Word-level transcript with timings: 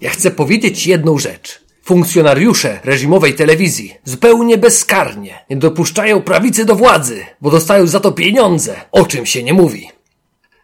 Ja 0.00 0.10
chcę 0.10 0.30
powiedzieć 0.30 0.86
jedną 0.86 1.18
rzecz. 1.18 1.60
Funkcjonariusze 1.82 2.80
reżimowej 2.84 3.34
telewizji 3.34 3.94
zupełnie 4.04 4.58
bezkarnie 4.58 5.38
nie 5.50 5.56
dopuszczają 5.56 6.22
prawicy 6.22 6.64
do 6.64 6.74
władzy, 6.74 7.24
bo 7.40 7.50
dostają 7.50 7.86
za 7.86 8.00
to 8.00 8.12
pieniądze, 8.12 8.76
o 8.92 9.06
czym 9.06 9.26
się 9.26 9.42
nie 9.42 9.54
mówi. 9.54 9.88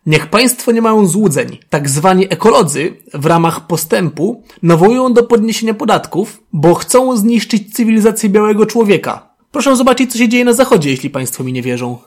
Niech 0.07 0.27
państwo 0.27 0.73
nie 0.73 0.83
mają 0.83 1.07
złudzeń. 1.07 1.59
Tak 1.71 1.89
zwani 1.89 2.27
ekolodzy 2.33 2.97
w 3.15 3.27
ramach 3.27 3.67
postępu 3.67 4.43
nawołują 4.62 5.12
do 5.12 5.23
podniesienia 5.23 5.75
podatków, 5.75 6.43
bo 6.53 6.75
chcą 6.75 7.16
zniszczyć 7.16 7.75
cywilizację 7.75 8.29
białego 8.29 8.66
człowieka. 8.66 9.35
Proszę 9.51 9.77
zobaczyć, 9.77 10.12
co 10.12 10.19
się 10.19 10.29
dzieje 10.29 10.45
na 10.45 10.53
zachodzie, 10.53 10.91
jeśli 10.91 11.11
państwo 11.11 11.45
mi 11.45 11.53
nie 11.53 11.62
wierzą. 11.62 11.98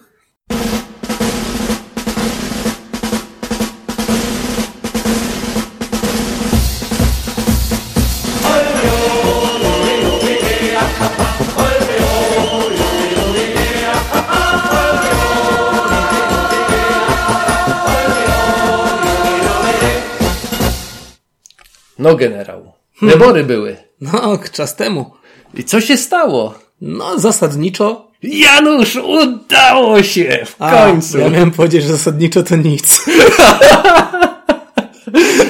No 22.00 22.16
generał, 22.16 22.74
wybory 23.02 23.44
były. 23.44 23.78
No, 24.02 24.40
czas 24.52 24.76
temu. 24.76 25.12
I 25.54 25.64
co 25.64 25.82
się 25.82 25.98
stało? 25.98 26.54
No, 26.82 27.20
zasadniczo. 27.20 28.08
Janusz, 28.24 28.96
udało 28.96 30.04
się! 30.04 30.46
W 30.46 30.56
A, 30.60 30.72
końcu! 30.72 31.18
Ja 31.18 31.30
miałem 31.30 31.52
powiedzieć, 31.52 31.84
że 31.84 31.90
zasadniczo 31.90 32.44
to 32.44 32.56
nic. 32.56 33.06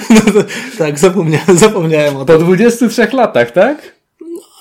no 0.09 0.21
to, 0.33 0.43
tak, 0.77 0.99
zapomniałem, 0.99 1.57
zapomniałem 1.57 2.17
o 2.17 2.25
Po 2.25 2.37
tym. 2.37 2.45
23 2.45 3.07
latach, 3.13 3.51
tak? 3.51 3.96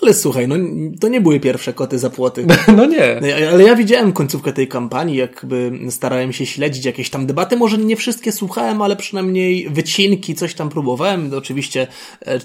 Ale 0.06 0.15
słuchaj, 0.15 0.48
no 0.48 0.55
to 1.00 1.08
nie 1.08 1.20
były 1.20 1.41
pierwsze 1.41 1.72
koty 1.72 1.98
za 1.98 2.11
płoty. 2.11 2.47
No 2.77 2.86
nie. 2.86 3.20
No, 3.20 3.48
Ale 3.53 3.64
ja 3.64 3.77
widziałem 3.77 4.12
końcówkę 4.12 4.53
tej 4.53 4.69
kampanii, 4.69 5.17
jakby 5.17 5.72
starałem 5.91 6.33
się 6.33 6.47
śledzić 6.47 6.84
jakieś 6.84 7.11
tam 7.11 7.27
debaty. 7.27 7.56
Może 7.56 7.78
nie 7.78 7.97
wszystkie 7.97 8.33
słuchałem, 8.33 8.83
ale 8.83 8.97
przynajmniej 8.97 9.69
wycinki, 9.70 10.34
coś 10.34 10.55
tam 10.55 10.69
próbowałem. 10.69 11.31
Oczywiście 11.34 11.86
e, 12.27 12.39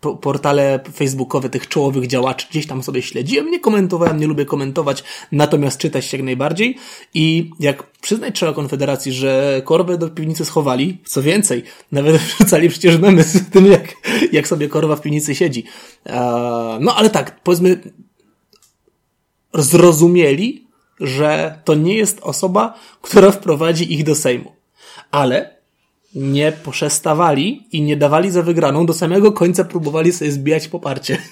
portale 0.00 0.80
facebookowe 0.94 1.48
tych 1.48 1.68
czołowych 1.68 2.06
działaczy 2.06 2.46
gdzieś 2.50 2.66
tam 2.66 2.82
sobie 2.82 3.02
śledziłem. 3.02 3.50
Nie 3.50 3.60
komentowałem, 3.60 4.20
nie 4.20 4.26
lubię 4.26 4.44
komentować, 4.44 5.04
natomiast 5.32 5.78
czytać 5.78 6.04
się 6.04 6.16
jak 6.16 6.24
najbardziej. 6.24 6.76
I 7.14 7.50
jak 7.60 7.90
przyznać 8.00 8.34
trzeba 8.34 8.52
Konfederacji, 8.52 9.12
że 9.12 9.62
korwę 9.64 9.98
do 9.98 10.08
piwnicy 10.08 10.44
schowali, 10.44 10.98
co 11.04 11.22
więcej, 11.22 11.62
nawet 11.92 12.16
wrzucali 12.22 12.68
przecież 12.68 12.98
memy 12.98 13.22
z 13.22 13.50
tym, 13.50 13.66
jak, 13.66 13.94
jak 14.32 14.48
sobie 14.48 14.68
korwa 14.68 14.96
w 14.96 15.00
piwnicy 15.00 15.34
siedzi. 15.34 15.64
No 16.80 16.96
ale 16.96 17.10
tak, 17.10 17.40
powiedzmy, 17.40 17.80
zrozumieli, 19.54 20.68
że 21.00 21.60
to 21.64 21.74
nie 21.74 21.96
jest 21.96 22.20
osoba, 22.20 22.78
która 23.02 23.30
wprowadzi 23.30 23.94
ich 23.94 24.04
do 24.04 24.14
Sejmu. 24.14 24.52
Ale 25.10 25.57
nie 26.14 26.52
poszestawali 26.52 27.66
i 27.72 27.82
nie 27.82 27.96
dawali 27.96 28.30
za 28.30 28.42
wygraną, 28.42 28.86
do 28.86 28.92
samego 28.94 29.32
końca 29.32 29.64
próbowali 29.64 30.12
sobie 30.12 30.32
zbijać 30.32 30.68
poparcie. 30.68 31.18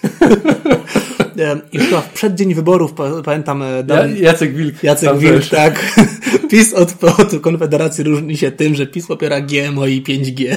I 1.73 1.79
chyba 1.79 2.01
w 2.01 2.13
przeddzień 2.13 2.55
wyborów, 2.55 2.93
pa- 2.93 3.23
pamiętam, 3.25 3.63
e, 3.63 3.83
Dan, 3.85 4.17
Jacek 4.17 4.57
Wilk. 4.57 4.83
Jacek 4.83 5.19
Wilk, 5.19 5.41
też. 5.41 5.49
tak. 5.49 5.97
PiS 6.51 6.75
od, 6.75 7.05
od 7.05 7.41
Konfederacji 7.41 8.05
różni 8.05 8.37
się 8.37 8.51
tym, 8.53 8.75
że 8.75 8.87
PiS 8.87 9.07
popiera 9.07 9.41
GMO 9.41 9.87
i 9.87 10.03
5G. 10.03 10.57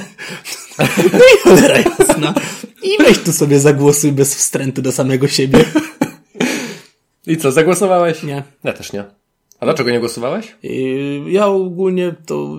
No 1.12 1.18
i 1.18 1.38
cholera 1.42 1.78
jasna. 1.98 2.34
I 2.82 3.02
weź 3.04 3.18
tu 3.18 3.32
sobie 3.32 3.60
zagłosuj 3.60 4.12
bez 4.12 4.34
wstrętu 4.34 4.82
do 4.82 4.92
samego 4.92 5.28
siebie. 5.28 5.64
I 7.26 7.36
co, 7.36 7.52
zagłosowałeś? 7.52 8.22
Nie. 8.22 8.42
Ja 8.64 8.72
też 8.72 8.92
nie. 8.92 9.04
A 9.60 9.64
dlaczego 9.66 9.90
nie 9.90 10.00
głosowałeś? 10.00 10.56
Yy, 10.62 11.30
Ja 11.30 11.46
ogólnie 11.46 12.14
to, 12.26 12.58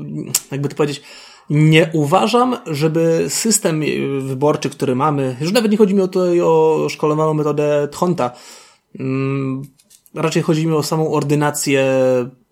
jakby 0.51 0.69
to 0.69 0.75
powiedzieć, 0.75 1.01
nie 1.51 1.89
uważam, 1.93 2.57
żeby 2.65 3.25
system 3.29 3.83
wyborczy, 4.21 4.69
który 4.69 4.95
mamy, 4.95 5.35
już 5.41 5.51
nawet 5.51 5.71
nie 5.71 5.77
chodzi 5.77 5.95
mi 5.95 6.01
o, 6.01 6.07
to, 6.07 6.21
o 6.43 6.87
szkolowaną 6.89 7.33
metodę 7.33 7.87
Tchonta, 7.91 8.31
mm, 8.99 9.61
raczej 10.15 10.41
chodzi 10.41 10.67
mi 10.67 10.73
o 10.73 10.83
samą 10.83 11.11
ordynację, 11.11 11.85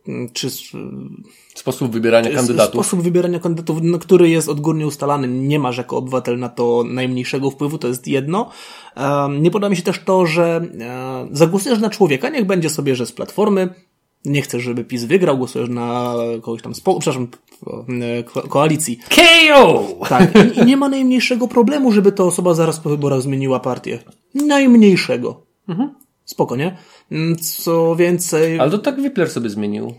mm, 0.08 0.30
czy 0.34 0.50
Sposób 1.60 1.92
wybierania 1.92 2.32
kandydatów. 2.32 2.74
sposób 2.74 3.02
wybierania 3.02 3.40
kandydatów, 3.40 3.78
no, 3.82 4.00
który 4.00 4.30
jest 4.30 4.50
odgórnie 4.50 4.88
ustalany. 4.88 5.28
Nie 5.28 5.60
masz 5.60 5.78
jako 5.78 5.98
obywatel 5.98 6.40
na 6.40 6.50
to 6.50 6.84
najmniejszego 6.88 7.52
wpływu, 7.52 7.78
to 7.78 7.88
jest 7.88 8.08
jedno. 8.08 8.50
Um, 8.98 9.44
nie 9.44 9.52
podoba 9.52 9.70
mi 9.70 9.76
się 9.76 9.82
też 9.82 10.00
to, 10.06 10.26
że 10.26 10.62
e, 10.80 11.28
zagłosujesz 11.32 11.80
na 11.80 11.90
człowieka, 11.90 12.30
niech 12.30 12.46
będzie 12.46 12.70
sobie, 12.70 12.96
że 12.96 13.06
z 13.06 13.12
platformy, 13.12 13.74
nie 14.26 14.42
chcesz, 14.42 14.64
żeby 14.64 14.84
PiS 14.84 15.04
wygrał, 15.04 15.38
głosujesz 15.38 15.70
na 15.70 16.14
kogoś 16.42 16.62
tam, 16.62 16.76
spo, 16.76 17.00
przepraszam, 17.00 17.28
ko 18.26 18.42
koalicji. 18.42 19.00
KO! 19.10 19.88
Tak, 20.10 20.32
i, 20.36 20.60
i 20.60 20.66
nie 20.66 20.78
ma 20.78 20.90
najmniejszego 20.90 21.48
problemu, 21.48 21.92
żeby 21.92 22.12
ta 22.12 22.24
osoba 22.24 22.54
zaraz 22.54 22.80
po 22.80 22.90
wyborach 22.90 23.22
zmieniła 23.22 23.60
partię. 23.60 24.00
Najmniejszego. 24.36 25.46
Spoko, 26.26 26.56
nie? 26.56 26.78
Co 27.42 27.96
więcej... 27.96 28.60
Ale 28.60 28.72
to 28.72 28.78
tak 28.78 29.02
Wipler 29.02 29.30
sobie 29.30 29.50
zmienił. 29.50 29.94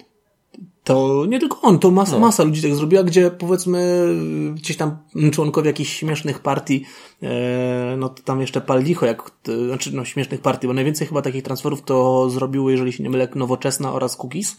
To 0.84 1.24
nie 1.28 1.40
tylko 1.40 1.60
on, 1.60 1.78
to 1.78 1.90
masa, 1.90 2.18
masa 2.18 2.44
ludzi 2.44 2.62
tak 2.62 2.74
zrobiła, 2.74 3.02
gdzie 3.02 3.30
powiedzmy 3.30 4.08
gdzieś 4.54 4.76
tam 4.76 4.96
członkowie 5.32 5.66
jakichś 5.66 5.96
śmiesznych 5.96 6.38
partii, 6.38 6.84
e, 7.22 7.96
no 7.98 8.08
to 8.08 8.22
tam 8.22 8.40
jeszcze 8.40 8.60
pal 8.60 8.82
licho, 8.82 9.06
jak, 9.06 9.30
e, 9.48 9.66
znaczy 9.66 9.96
no 9.96 10.04
śmiesznych 10.04 10.40
partii, 10.40 10.66
bo 10.66 10.72
najwięcej 10.72 11.06
chyba 11.06 11.22
takich 11.22 11.42
transferów 11.42 11.82
to 11.82 12.30
zrobiły, 12.30 12.72
jeżeli 12.72 12.92
się 12.92 13.02
nie 13.02 13.10
mylę, 13.10 13.28
Nowoczesna 13.34 13.92
oraz 13.92 14.16
Cookies. 14.16 14.56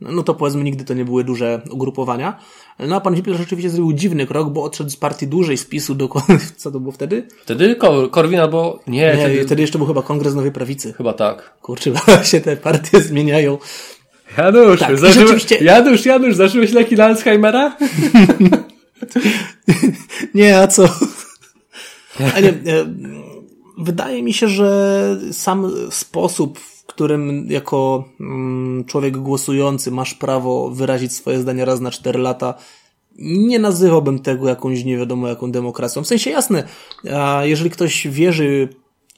No, 0.00 0.12
no 0.12 0.22
to 0.22 0.34
powiedzmy 0.34 0.64
nigdy 0.64 0.84
to 0.84 0.94
nie 0.94 1.04
były 1.04 1.24
duże 1.24 1.62
ugrupowania. 1.70 2.38
No 2.78 2.96
a 2.96 3.00
pan 3.00 3.14
Wipler 3.14 3.36
rzeczywiście 3.36 3.70
zrobił 3.70 3.92
dziwny 3.92 4.26
krok, 4.26 4.50
bo 4.50 4.62
odszedł 4.62 4.90
z 4.90 4.96
partii 4.96 5.26
dłużej 5.26 5.56
z 5.56 5.64
PiSu 5.64 5.94
do, 5.94 6.08
co 6.56 6.70
to 6.70 6.80
było 6.80 6.92
wtedy? 6.92 7.28
Wtedy 7.42 7.76
Kor 7.76 8.10
Korwin 8.10 8.40
albo... 8.40 8.80
Nie, 8.86 9.00
Nie, 9.00 9.12
wtedy... 9.14 9.44
wtedy 9.44 9.62
jeszcze 9.62 9.78
był 9.78 9.86
chyba 9.86 10.02
Kongres 10.02 10.34
Nowej 10.34 10.52
Prawicy. 10.52 10.92
Chyba 10.92 11.12
tak. 11.12 11.54
Kurczę, 11.62 11.92
się 12.30 12.40
te 12.40 12.56
partie 12.56 13.00
zmieniają. 13.00 13.58
Janusz, 14.38 14.80
Tak, 14.80 14.94
i 14.94 14.96
zażyłeś... 14.96 15.28
rzeczywiście- 15.28 15.64
Janusz, 15.64 16.06
Janusz, 16.06 16.34
zażyłeś 16.34 16.72
leki 16.72 16.96
dla 16.96 17.04
Alzheimera? 17.04 17.76
Nie, 20.34 20.58
a 20.58 20.66
co? 20.66 20.88
A 22.34 22.40
nie, 22.40 22.48
e, 22.48 22.54
wydaje 23.78 24.22
mi 24.22 24.32
się, 24.32 24.48
że 24.48 25.18
sam 25.32 25.72
sposób, 25.90 26.58
w 26.58 26.84
którym 26.86 27.46
jako 27.50 28.04
mm, 28.20 28.84
człowiek 28.84 29.16
głosujący 29.16 29.90
masz 29.90 30.14
prawo 30.14 30.70
wyrazić 30.70 31.12
swoje 31.14 31.40
zdanie 31.40 31.64
raz 31.64 31.80
na 31.80 31.90
cztery 31.90 32.18
lata, 32.18 32.54
nie 33.18 33.58
nazywałbym 33.58 34.18
tego 34.18 34.48
jakąś 34.48 34.84
nie 34.84 34.96
wiadomo 34.96 35.28
jaką 35.28 35.50
demokracją. 35.50 36.02
W 36.02 36.06
sensie 36.06 36.30
jasne, 36.30 36.64
jeżeli 37.42 37.70
ktoś 37.70 38.08
wierzy 38.08 38.68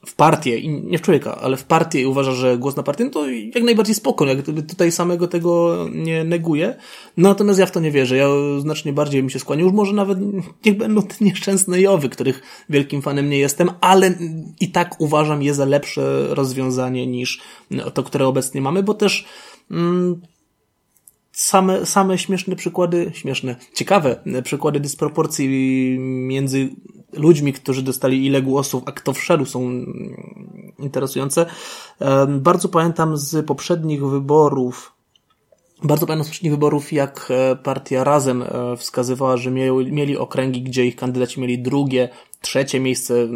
w 0.06 0.14
partię, 0.14 0.58
i 0.58 0.68
nie 0.68 0.98
w 0.98 1.02
człowieka, 1.02 1.38
ale 1.40 1.56
w 1.56 1.64
partię 1.64 2.00
i 2.00 2.06
uważa, 2.06 2.32
że 2.32 2.58
głos 2.58 2.76
na 2.76 2.82
partię, 2.82 3.04
no 3.04 3.10
to 3.10 3.30
jak 3.30 3.64
najbardziej 3.64 3.94
spoko, 3.94 4.26
jak 4.26 4.38
tutaj 4.68 4.92
samego 4.92 5.28
tego 5.28 5.76
nie 5.92 6.24
neguję. 6.24 6.76
Natomiast 7.16 7.58
ja 7.58 7.66
w 7.66 7.70
to 7.70 7.80
nie 7.80 7.90
wierzę. 7.90 8.16
Ja 8.16 8.28
znacznie 8.58 8.92
bardziej 8.92 9.22
bym 9.22 9.30
się 9.30 9.38
skłaniał. 9.38 9.66
Już 9.66 9.74
może 9.74 9.92
nawet 9.92 10.18
niech 10.66 10.76
będą 10.76 11.02
te 11.02 11.14
nieszczęsne 11.20 11.80
Jowy, 11.80 12.08
których 12.08 12.42
wielkim 12.70 13.02
fanem 13.02 13.30
nie 13.30 13.38
jestem, 13.38 13.70
ale 13.80 14.14
i 14.60 14.70
tak 14.70 15.00
uważam 15.00 15.42
je 15.42 15.54
za 15.54 15.64
lepsze 15.64 16.26
rozwiązanie 16.34 17.06
niż 17.06 17.40
to, 17.94 18.02
które 18.02 18.26
obecnie 18.26 18.60
mamy, 18.60 18.82
bo 18.82 18.94
też 18.94 19.26
mm, 19.70 20.20
same, 21.32 21.86
same 21.86 22.18
śmieszne 22.18 22.56
przykłady, 22.56 23.10
śmieszne, 23.14 23.56
ciekawe 23.74 24.22
przykłady 24.44 24.80
dysproporcji 24.80 25.48
między 26.00 26.68
ludźmi, 27.12 27.52
którzy 27.52 27.82
dostali 27.82 28.26
ile 28.26 28.42
głosów, 28.42 28.82
a 28.86 28.92
kto 28.92 29.12
wszedł, 29.12 29.44
są 29.44 29.70
interesujące. 30.78 31.46
Bardzo 32.28 32.68
pamiętam 32.68 33.16
z 33.16 33.46
poprzednich 33.46 34.04
wyborów, 34.04 34.92
bardzo 35.82 36.06
pamiętam 36.06 36.24
z 36.24 36.28
poprzednich 36.28 36.52
wyborów, 36.52 36.92
jak 36.92 37.28
e, 37.30 37.56
partia 37.56 38.04
Razem 38.04 38.42
e, 38.42 38.76
wskazywała, 38.76 39.36
że 39.36 39.50
mieli, 39.50 40.18
okręgi, 40.18 40.62
gdzie 40.62 40.86
ich 40.86 40.96
kandydaci 40.96 41.40
mieli 41.40 41.62
drugie, 41.62 42.08
trzecie 42.40 42.80
miejsce 42.80 43.28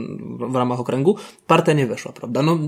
w 0.50 0.54
ramach 0.54 0.80
okręgu. 0.80 1.16
Partia 1.46 1.72
nie 1.72 1.86
weszła, 1.86 2.12
prawda? 2.12 2.42
No, 2.42 2.58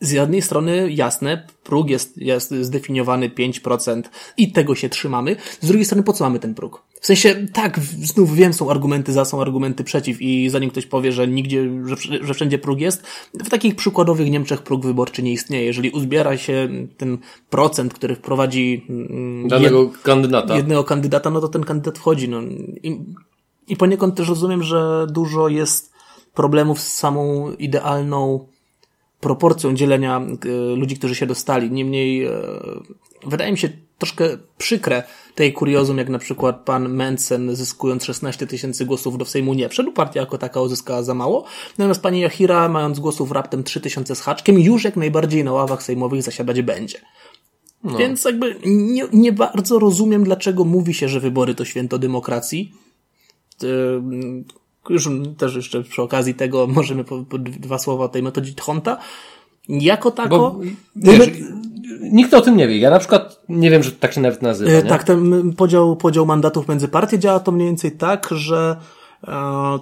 z 0.00 0.10
jednej 0.10 0.42
strony 0.42 0.92
jasne, 0.92 1.46
próg 1.64 1.90
jest, 1.90 2.18
jest 2.18 2.54
zdefiniowany 2.54 3.28
5% 3.28 4.02
i 4.36 4.52
tego 4.52 4.74
się 4.74 4.88
trzymamy. 4.88 5.36
Z 5.60 5.66
drugiej 5.66 5.84
strony 5.84 6.02
po 6.02 6.12
co 6.12 6.24
mamy 6.24 6.38
ten 6.38 6.54
próg? 6.54 6.82
W 7.00 7.06
sensie, 7.06 7.46
tak, 7.52 7.80
znów 7.80 8.34
wiem, 8.34 8.52
są 8.52 8.70
argumenty 8.70 9.12
za, 9.12 9.24
są 9.24 9.40
argumenty 9.40 9.84
przeciw 9.84 10.22
i 10.22 10.50
zanim 10.50 10.70
ktoś 10.70 10.86
powie, 10.86 11.12
że 11.12 11.28
nigdzie, 11.28 11.70
że, 11.84 11.96
że 12.26 12.34
wszędzie 12.34 12.58
próg 12.58 12.80
jest, 12.80 13.06
w 13.34 13.48
takich 13.48 13.76
przykładowych 13.76 14.30
Niemczech 14.30 14.62
próg 14.62 14.86
wyborczy 14.86 15.22
nie 15.22 15.32
istnieje. 15.32 15.64
Jeżeli 15.64 15.90
uzbiera 15.90 16.36
się 16.36 16.68
ten 16.96 17.18
procent, 17.50 17.94
który 17.94 18.16
wprowadzi 18.16 18.86
mm, 18.88 19.48
Danego 19.48 19.90
kandydata. 20.02 20.56
jednego 20.56 20.84
kandydata, 20.84 21.30
no 21.30 21.40
to 21.40 21.48
ten 21.48 21.64
kandydat 21.64 21.98
wchodzi. 21.98 22.28
No. 22.28 22.40
I 22.82 23.04
I 23.68 23.76
poniekąd 23.76 24.14
też 24.14 24.28
rozumiem, 24.28 24.62
że 24.62 25.06
dużo 25.10 25.48
jest 25.48 25.92
problemów 26.34 26.80
z 26.80 26.92
samą 26.92 27.52
idealną 27.52 28.48
proporcją 29.20 29.74
dzielenia 29.74 30.20
e, 30.20 30.76
ludzi, 30.76 30.96
którzy 30.96 31.14
się 31.14 31.26
dostali. 31.26 31.70
Niemniej 31.70 32.24
e, 32.24 32.30
wydaje 33.26 33.52
mi 33.52 33.58
się 33.58 33.68
troszkę 33.98 34.38
przykre 34.58 35.02
tej 35.34 35.52
kuriozum, 35.52 35.98
jak 35.98 36.08
na 36.08 36.18
przykład 36.18 36.64
pan 36.64 36.88
Mensen 36.88 37.56
zyskując 37.56 38.04
16 38.04 38.46
tysięcy 38.46 38.84
głosów 38.84 39.18
do 39.18 39.24
Sejmu 39.24 39.54
nie 39.54 39.68
wszedł, 39.68 39.92
partia 39.92 40.20
jako 40.20 40.38
taka 40.38 40.60
uzyskała 40.60 41.02
za 41.02 41.14
mało, 41.14 41.44
natomiast 41.78 42.02
pani 42.02 42.20
Jachira 42.20 42.68
mając 42.68 43.00
głosów 43.00 43.32
raptem 43.32 43.64
3 43.64 43.80
tysiące 43.80 44.16
z 44.16 44.20
haczkiem 44.20 44.58
już 44.58 44.84
jak 44.84 44.96
najbardziej 44.96 45.44
na 45.44 45.52
ławach 45.52 45.82
sejmowych 45.82 46.22
zasiadać 46.22 46.62
będzie. 46.62 46.98
No. 47.84 47.98
Więc 47.98 48.24
jakby 48.24 48.56
nie, 48.66 49.04
nie 49.12 49.32
bardzo 49.32 49.78
rozumiem, 49.78 50.24
dlaczego 50.24 50.64
mówi 50.64 50.94
się, 50.94 51.08
że 51.08 51.20
wybory 51.20 51.54
to 51.54 51.64
święto 51.64 51.98
demokracji. 51.98 52.72
Już 54.90 55.08
też 55.38 55.56
jeszcze 55.56 55.82
przy 55.82 56.02
okazji 56.02 56.34
tego 56.34 56.66
możemy 56.66 57.04
po, 57.04 57.22
po 57.22 57.38
dwa 57.38 57.78
słowa 57.78 58.04
o 58.04 58.08
tej 58.08 58.22
metodzie 58.22 58.52
Honta. 58.60 58.98
Jako 59.68 60.10
tako... 60.10 60.38
Bo, 60.38 60.60
wiesz, 60.96 61.30
nikt 62.00 62.34
o 62.34 62.40
tym 62.40 62.56
nie 62.56 62.68
wie. 62.68 62.78
Ja 62.78 62.90
na 62.90 62.98
przykład 62.98 63.40
nie 63.48 63.70
wiem, 63.70 63.82
że 63.82 63.92
tak 63.92 64.12
się 64.12 64.20
nawet 64.20 64.42
nazywa. 64.42 64.70
Nie? 64.70 64.82
Tak, 64.82 65.04
ten 65.04 65.52
podział, 65.56 65.96
podział 65.96 66.26
mandatów 66.26 66.68
między 66.68 66.88
partie 66.88 67.18
działa 67.18 67.40
to 67.40 67.52
mniej 67.52 67.68
więcej 67.68 67.92
tak, 67.92 68.28
że 68.30 68.76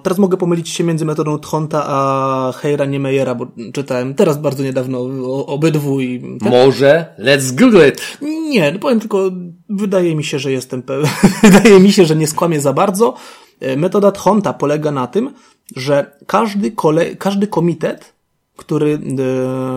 Teraz 0.03 0.17
mogę 0.17 0.37
pomylić 0.37 0.69
się 0.69 0.83
między 0.83 1.05
metodą 1.05 1.39
Tchonta 1.39 1.83
a 1.87 2.51
Heira 2.55 2.85
Niemeyera, 2.85 3.35
bo 3.35 3.47
czytałem 3.73 4.15
teraz 4.15 4.37
bardzo 4.37 4.63
niedawno 4.63 4.99
obydwu 5.45 6.01
i... 6.01 6.37
Tak? 6.39 6.51
Może? 6.51 7.05
Let's 7.19 7.55
google 7.55 7.87
it! 7.89 8.17
Nie, 8.49 8.71
no 8.71 8.79
powiem 8.79 8.99
tylko, 8.99 9.31
wydaje 9.69 10.15
mi 10.15 10.23
się, 10.23 10.39
że 10.39 10.51
jestem 10.51 10.81
pewien, 10.81 11.09
wydaje 11.43 11.79
mi 11.79 11.91
się, 11.91 12.05
że 12.05 12.15
nie 12.15 12.27
skłamię 12.27 12.61
za 12.61 12.73
bardzo. 12.73 13.13
E, 13.59 13.77
metoda 13.77 14.11
Tchonta 14.11 14.53
polega 14.53 14.91
na 14.91 15.07
tym, 15.07 15.33
że 15.75 16.17
każdy, 16.27 16.71
kole, 16.71 17.15
każdy 17.15 17.47
komitet, 17.47 18.13
który 18.57 18.93
e, 18.93 18.99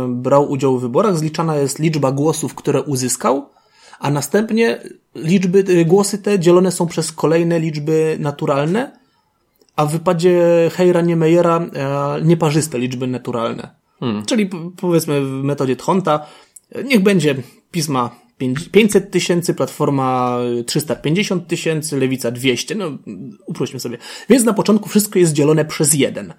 brał 0.09 0.51
udział 0.51 0.79
w 0.79 0.83
wyborach, 0.83 1.19
zliczana 1.19 1.57
jest 1.57 1.79
liczba 1.79 2.13
głosów, 2.13 2.55
które 2.55 2.83
uzyskał, 2.83 3.49
a 3.99 4.11
następnie 4.11 4.83
liczby, 5.15 5.65
e, 5.69 5.85
głosy 5.85 6.19
te 6.19 6.39
dzielone 6.39 6.73
są 6.73 6.87
przez 6.87 7.13
kolejne 7.13 7.61
liczby 7.61 8.17
naturalne, 8.21 9.01
a 9.77 9.87
w 9.87 9.93
wypadzie 9.93 10.43
Heira 10.73 11.01
Niemeyera 11.01 11.59
e, 11.59 12.23
nieparzyste 12.23 12.79
liczby 12.79 13.07
naturalne. 13.07 13.71
Hmm. 14.01 14.25
Czyli 14.27 14.51
powiedzmy 14.77 15.21
w 15.21 15.45
metodzie 15.45 15.77
Tchonta 15.77 16.27
niech 16.85 17.03
będzie 17.03 17.35
pisma 17.71 18.11
500 18.73 19.11
tysięcy, 19.11 19.55
Platforma 19.55 20.39
350 20.67 21.47
tysięcy, 21.47 21.99
Lewica 21.99 22.31
200, 22.31 22.75
no 22.75 22.99
uprośmy 23.47 23.81
sobie. 23.81 23.99
Więc 24.29 24.45
na 24.45 24.53
początku 24.53 24.89
wszystko 24.89 25.19
jest 25.19 25.33
dzielone 25.33 25.65
przez 25.65 25.95
jeden. 25.95 26.35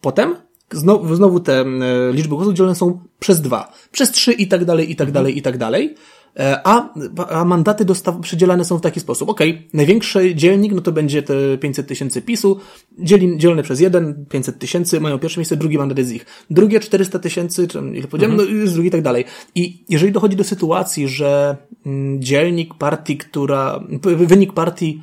Potem 0.00 0.36
znowu, 0.70 1.14
znowu 1.14 1.40
te 1.40 1.60
e, 1.60 1.64
liczby 2.12 2.34
głosów 2.34 2.54
dzielone 2.54 2.74
są 2.74 3.00
przez 3.18 3.40
dwa, 3.40 3.72
przez 3.92 4.10
trzy 4.10 4.32
i 4.32 4.48
tak 4.48 4.64
dalej, 4.64 4.90
i 4.90 4.96
tak 4.96 5.10
dalej, 5.10 5.38
i 5.38 5.42
tak 5.42 5.58
dalej. 5.58 5.94
E, 6.36 6.66
a, 6.66 6.94
a 7.28 7.44
mandaty 7.44 7.84
dostaw, 7.84 8.20
przydzielane 8.20 8.64
są 8.64 8.78
w 8.78 8.80
taki 8.80 9.00
sposób. 9.00 9.28
Ok, 9.28 9.40
największy 9.72 10.34
dzielnik, 10.34 10.72
no 10.72 10.80
to 10.80 10.92
będzie 10.92 11.22
te 11.22 11.58
500 11.58 11.86
tysięcy 11.86 12.22
PiSu, 12.22 12.60
dzieli, 12.98 13.38
dzielone 13.38 13.62
przez 13.62 13.80
jeden, 13.80 14.26
500 14.28 14.58
tysięcy, 14.58 15.00
mają 15.00 15.18
pierwsze 15.18 15.40
miejsce, 15.40 15.56
drugi 15.56 15.78
mandat 15.78 15.98
jest 15.98 16.12
ich. 16.12 16.26
Drugie 16.50 16.80
400 16.80 17.18
tysięcy, 17.18 17.68
czy 17.68 17.78
ile 17.78 18.08
powiedziałem, 18.08 18.40
mhm. 18.40 18.54
no 18.54 18.60
jest 18.60 18.74
drugi 18.74 18.88
i 18.88 18.92
tak 18.92 19.02
dalej. 19.02 19.24
I 19.54 19.84
jeżeli 19.88 20.12
dochodzi 20.12 20.36
do 20.36 20.44
sytuacji, 20.44 21.08
że 21.08 21.56
mm, 21.86 22.22
dzielnik 22.22 22.74
partii, 22.74 23.16
która, 23.16 23.80
wynik 24.02 24.52
partii, 24.52 25.02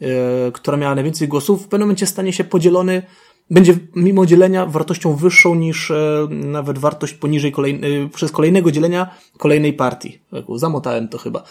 yy, 0.00 0.08
która 0.52 0.76
miała 0.76 0.94
najwięcej 0.94 1.28
głosów, 1.28 1.64
w 1.64 1.68
pewnym 1.68 1.86
momencie 1.86 2.06
stanie 2.06 2.32
się 2.32 2.44
podzielony 2.44 3.02
będzie 3.50 3.78
mimo 3.96 4.26
dzielenia 4.26 4.66
wartością 4.66 5.16
wyższą 5.16 5.54
niż 5.54 5.90
e, 5.90 6.28
nawet 6.30 6.78
wartość 6.78 7.14
poniżej 7.14 7.52
kolejnej, 7.52 8.08
przez 8.08 8.32
kolejnego 8.32 8.70
dzielenia 8.70 9.14
kolejnej 9.38 9.72
partii. 9.72 10.18
Zamotałem 10.56 11.08
to 11.08 11.18
chyba. 11.18 11.42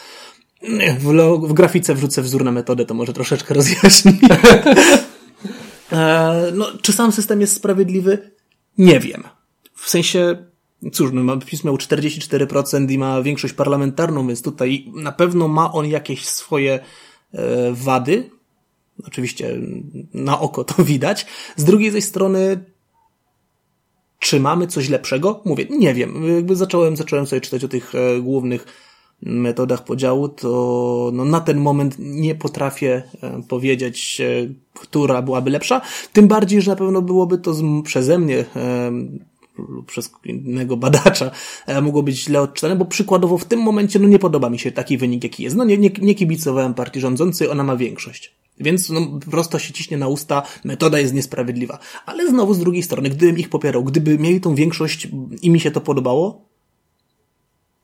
W, 0.99 1.13
w 1.47 1.53
grafice 1.53 1.95
wrzucę 1.95 2.21
wzór 2.21 2.43
na 2.43 2.51
metodę, 2.51 2.85
to 2.85 2.93
może 2.93 3.13
troszeczkę 3.13 3.53
rozjaśni. 3.59 4.19
e, 5.91 6.51
no, 6.53 6.67
czy 6.81 6.93
sam 6.93 7.11
system 7.11 7.41
jest 7.41 7.55
sprawiedliwy? 7.55 8.31
Nie 8.77 8.99
wiem. 8.99 9.23
W 9.75 9.89
sensie, 9.89 10.45
cóż, 10.91 11.09
no, 11.13 11.37
PiS 11.37 11.63
miał 11.63 11.75
44% 11.75 12.91
i 12.91 12.97
ma 12.97 13.21
większość 13.21 13.53
parlamentarną, 13.53 14.27
więc 14.27 14.41
tutaj 14.41 14.91
na 14.93 15.11
pewno 15.11 15.47
ma 15.47 15.71
on 15.71 15.87
jakieś 15.87 16.25
swoje 16.25 16.79
e, 17.33 17.73
wady, 17.73 18.29
Oczywiście 19.07 19.57
na 20.13 20.39
oko 20.39 20.63
to 20.63 20.83
widać. 20.93 21.25
Z 21.55 21.63
drugiej 21.63 21.91
zaś 21.91 22.03
strony, 22.03 22.65
czy 24.19 24.39
mamy 24.39 24.67
coś 24.67 24.89
lepszego? 24.89 25.41
Mówię, 25.45 25.65
nie 25.69 25.93
wiem. 25.93 26.35
Jakby 26.35 26.55
zacząłem, 26.55 26.97
zacząłem 26.97 27.27
sobie 27.27 27.41
czytać 27.41 27.63
o 27.63 27.67
tych 27.67 27.95
e, 27.95 28.21
głównych 28.21 28.65
metodach 29.21 29.83
podziału, 29.83 30.29
to 30.29 31.11
no, 31.13 31.25
na 31.25 31.41
ten 31.41 31.57
moment 31.57 31.95
nie 31.99 32.35
potrafię 32.35 33.03
e, 33.21 33.41
powiedzieć, 33.47 34.21
e, 34.21 34.53
która 34.73 35.21
byłaby 35.21 35.51
lepsza. 35.51 35.81
Tym 36.13 36.27
bardziej, 36.27 36.61
że 36.61 36.71
na 36.71 36.77
pewno 36.77 37.01
byłoby 37.01 37.37
to 37.37 37.53
z, 37.53 37.63
przeze 37.83 38.19
mnie 38.19 38.45
lub 39.57 39.85
przez 39.85 40.11
innego 40.25 40.77
badacza 40.77 41.31
mogło 41.81 42.03
być 42.03 42.23
źle 42.23 42.41
odczytane, 42.41 42.75
bo 42.75 42.85
przykładowo 42.85 43.37
w 43.37 43.45
tym 43.45 43.59
momencie 43.59 43.99
no 43.99 44.07
nie 44.07 44.19
podoba 44.19 44.49
mi 44.49 44.59
się 44.59 44.71
taki 44.71 44.97
wynik, 44.97 45.23
jaki 45.23 45.43
jest. 45.43 45.55
No 45.55 45.63
nie, 45.63 45.77
nie, 45.77 45.89
nie 46.01 46.15
kibicowałem 46.15 46.73
partii 46.73 46.99
rządzącej, 46.99 47.49
ona 47.49 47.63
ma 47.63 47.75
większość. 47.75 48.42
Więc 48.59 48.89
no, 48.89 49.19
prosto 49.31 49.59
się 49.59 49.73
ciśnie 49.73 49.97
na 49.97 50.07
usta, 50.07 50.43
metoda 50.63 50.99
jest 50.99 51.13
niesprawiedliwa. 51.13 51.79
Ale 52.05 52.29
znowu 52.29 52.53
z 52.53 52.59
drugiej 52.59 52.83
strony, 52.83 53.09
gdybym 53.09 53.39
ich 53.39 53.49
popierał, 53.49 53.83
gdyby 53.83 54.19
mieli 54.19 54.41
tą 54.41 54.55
większość 54.55 55.07
i 55.41 55.49
mi 55.49 55.59
się 55.59 55.71
to 55.71 55.81
podobało, 55.81 56.53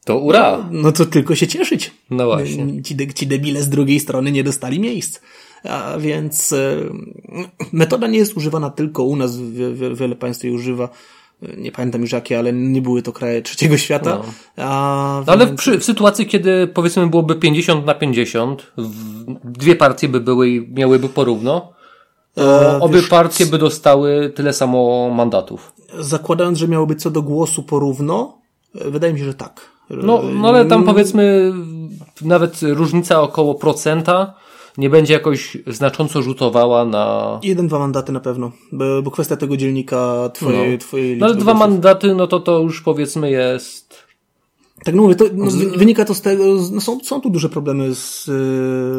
to 0.06 0.20
ura! 0.20 0.70
No 0.72 0.92
to 0.92 1.06
tylko 1.06 1.36
się 1.36 1.48
cieszyć. 1.48 1.92
No 2.10 2.26
właśnie. 2.26 2.84
Ci, 2.84 2.98
ci 3.14 3.28
debile 3.28 3.62
z 3.62 3.70
drugiej 3.70 4.00
strony 4.00 4.32
nie 4.32 4.44
dostali 4.44 4.80
miejsc. 4.80 5.20
A 5.64 5.98
więc 5.98 6.54
e, 6.54 6.78
metoda 7.72 8.08
nie 8.08 8.18
jest 8.18 8.38
używana 8.38 8.70
tylko 8.70 9.04
u 9.04 9.16
nas, 9.16 9.38
wiele 9.96 10.16
państw 10.16 10.44
jej 10.44 10.54
używa 10.54 10.90
nie 11.58 11.72
pamiętam 11.72 12.02
już 12.02 12.12
jakie, 12.12 12.40
ale 12.40 12.54
nie 12.54 12.82
były 12.82 13.02
to 13.02 13.12
kraje 13.12 13.42
trzeciego 13.42 13.78
świata. 13.78 14.10
No. 14.10 14.24
A, 14.64 15.24
no, 15.28 15.34
ale 15.34 15.46
w, 15.46 15.56
przy, 15.56 15.80
w, 15.80 15.84
sytuacji, 15.84 16.26
kiedy 16.26 16.68
powiedzmy 16.68 17.08
byłoby 17.08 17.36
50 17.36 17.86
na 17.86 17.94
50, 17.94 18.72
dwie 19.44 19.76
partie 19.76 20.10
by 20.10 20.20
były 20.20 20.50
i 20.50 20.74
miałyby 20.74 21.10
porówno, 21.10 21.74
e, 22.38 22.80
obie 22.80 22.96
wiesz, 22.96 23.10
partie 23.10 23.46
by 23.46 23.58
dostały 23.58 24.34
tyle 24.36 24.54
samo 24.54 25.10
mandatów. 25.10 25.74
Zakładając, 26.00 26.58
że 26.58 26.68
miałoby 26.68 26.96
co 26.96 27.12
do 27.12 27.22
głosu 27.22 27.64
porówno, 27.64 28.38
e, 28.76 28.92
wydaje 28.92 29.14
mi 29.14 29.20
się, 29.20 29.26
że 29.26 29.34
tak. 29.34 29.62
No, 29.90 30.22
no 30.34 30.48
ale 30.48 30.66
tam 30.66 30.84
powiedzmy 30.84 31.54
nawet 32.22 32.60
różnica 32.62 33.22
około 33.22 33.56
procenta, 33.56 34.34
nie 34.80 34.90
będzie 34.90 35.14
jakoś 35.14 35.58
znacząco 35.68 36.22
rzutowała 36.22 36.86
na... 36.86 37.40
Jeden, 37.44 37.68
dwa 37.68 37.80
mandaty 37.80 38.12
na 38.12 38.20
pewno, 38.20 38.52
bo, 38.72 39.02
bo 39.02 39.12
kwestia 39.12 39.36
tego 39.38 39.58
dzielnika 39.58 40.30
twojej, 40.34 40.72
no. 40.72 40.78
twojej 40.78 41.18
No 41.18 41.26
ale 41.26 41.36
dwa 41.36 41.54
głosów. 41.54 41.60
mandaty, 41.60 42.16
no 42.16 42.28
to 42.28 42.40
to 42.40 42.60
już 42.60 42.82
powiedzmy 42.82 43.32
jest... 43.32 44.10
Tak, 44.84 44.96
no 44.96 45.02
mówię, 45.02 45.16
to 45.16 45.26
no, 45.34 45.52
wynika 45.76 46.06
to 46.06 46.16
z 46.16 46.22
tego, 46.22 46.44
no 46.72 46.82
są, 46.82 47.00
są 47.00 47.22
tu 47.22 47.30
duże 47.30 47.50
problemy 47.50 47.96
z, 47.96 48.26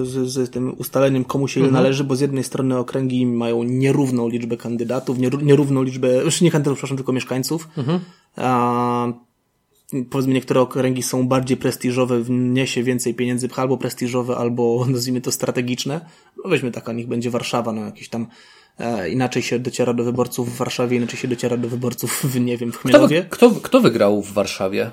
z, 0.06 0.28
z 0.28 0.50
tym 0.50 0.74
ustaleniem, 0.78 1.24
komu 1.24 1.48
się 1.48 1.60
mhm. 1.60 1.74
należy, 1.74 2.04
bo 2.04 2.16
z 2.16 2.20
jednej 2.20 2.44
strony 2.44 2.78
okręgi 2.78 3.26
mają 3.26 3.62
nierówną 3.62 4.28
liczbę 4.28 4.56
kandydatów, 4.56 5.18
nierówną 5.42 5.82
liczbę, 5.82 6.24
już 6.24 6.40
nie 6.40 6.50
kandydatów, 6.50 6.78
przepraszam, 6.78 6.96
tylko 6.96 7.12
mieszkańców, 7.12 7.68
mhm. 7.76 8.00
a 8.36 9.12
powiedzmy 10.10 10.34
niektóre 10.34 10.60
okręgi 10.60 11.02
są 11.02 11.28
bardziej 11.28 11.56
prestiżowe, 11.56 12.20
wniesie 12.20 12.82
więcej 12.82 13.14
pieniędzy, 13.14 13.48
albo 13.56 13.76
prestiżowe, 13.76 14.36
albo 14.36 14.84
nazwijmy 14.88 15.20
to 15.20 15.32
strategiczne. 15.32 16.00
No 16.44 16.50
weźmy 16.50 16.70
taka, 16.70 16.92
niech 16.92 17.06
będzie 17.06 17.30
Warszawa, 17.30 17.72
no 17.72 17.84
jakieś 17.84 18.08
tam 18.08 18.26
e, 18.78 19.10
inaczej 19.10 19.42
się 19.42 19.58
dociera 19.58 19.94
do 19.94 20.04
wyborców 20.04 20.54
w 20.54 20.56
Warszawie, 20.56 20.96
inaczej 20.96 21.18
się 21.18 21.28
dociera 21.28 21.56
do 21.56 21.68
wyborców 21.68 22.22
w, 22.24 22.40
nie 22.40 22.56
wiem, 22.56 22.72
w 22.72 22.76
Chmielowie. 22.76 23.26
Kto, 23.30 23.50
kto, 23.50 23.60
kto 23.60 23.80
wygrał 23.80 24.22
w 24.22 24.32
Warszawie? 24.32 24.90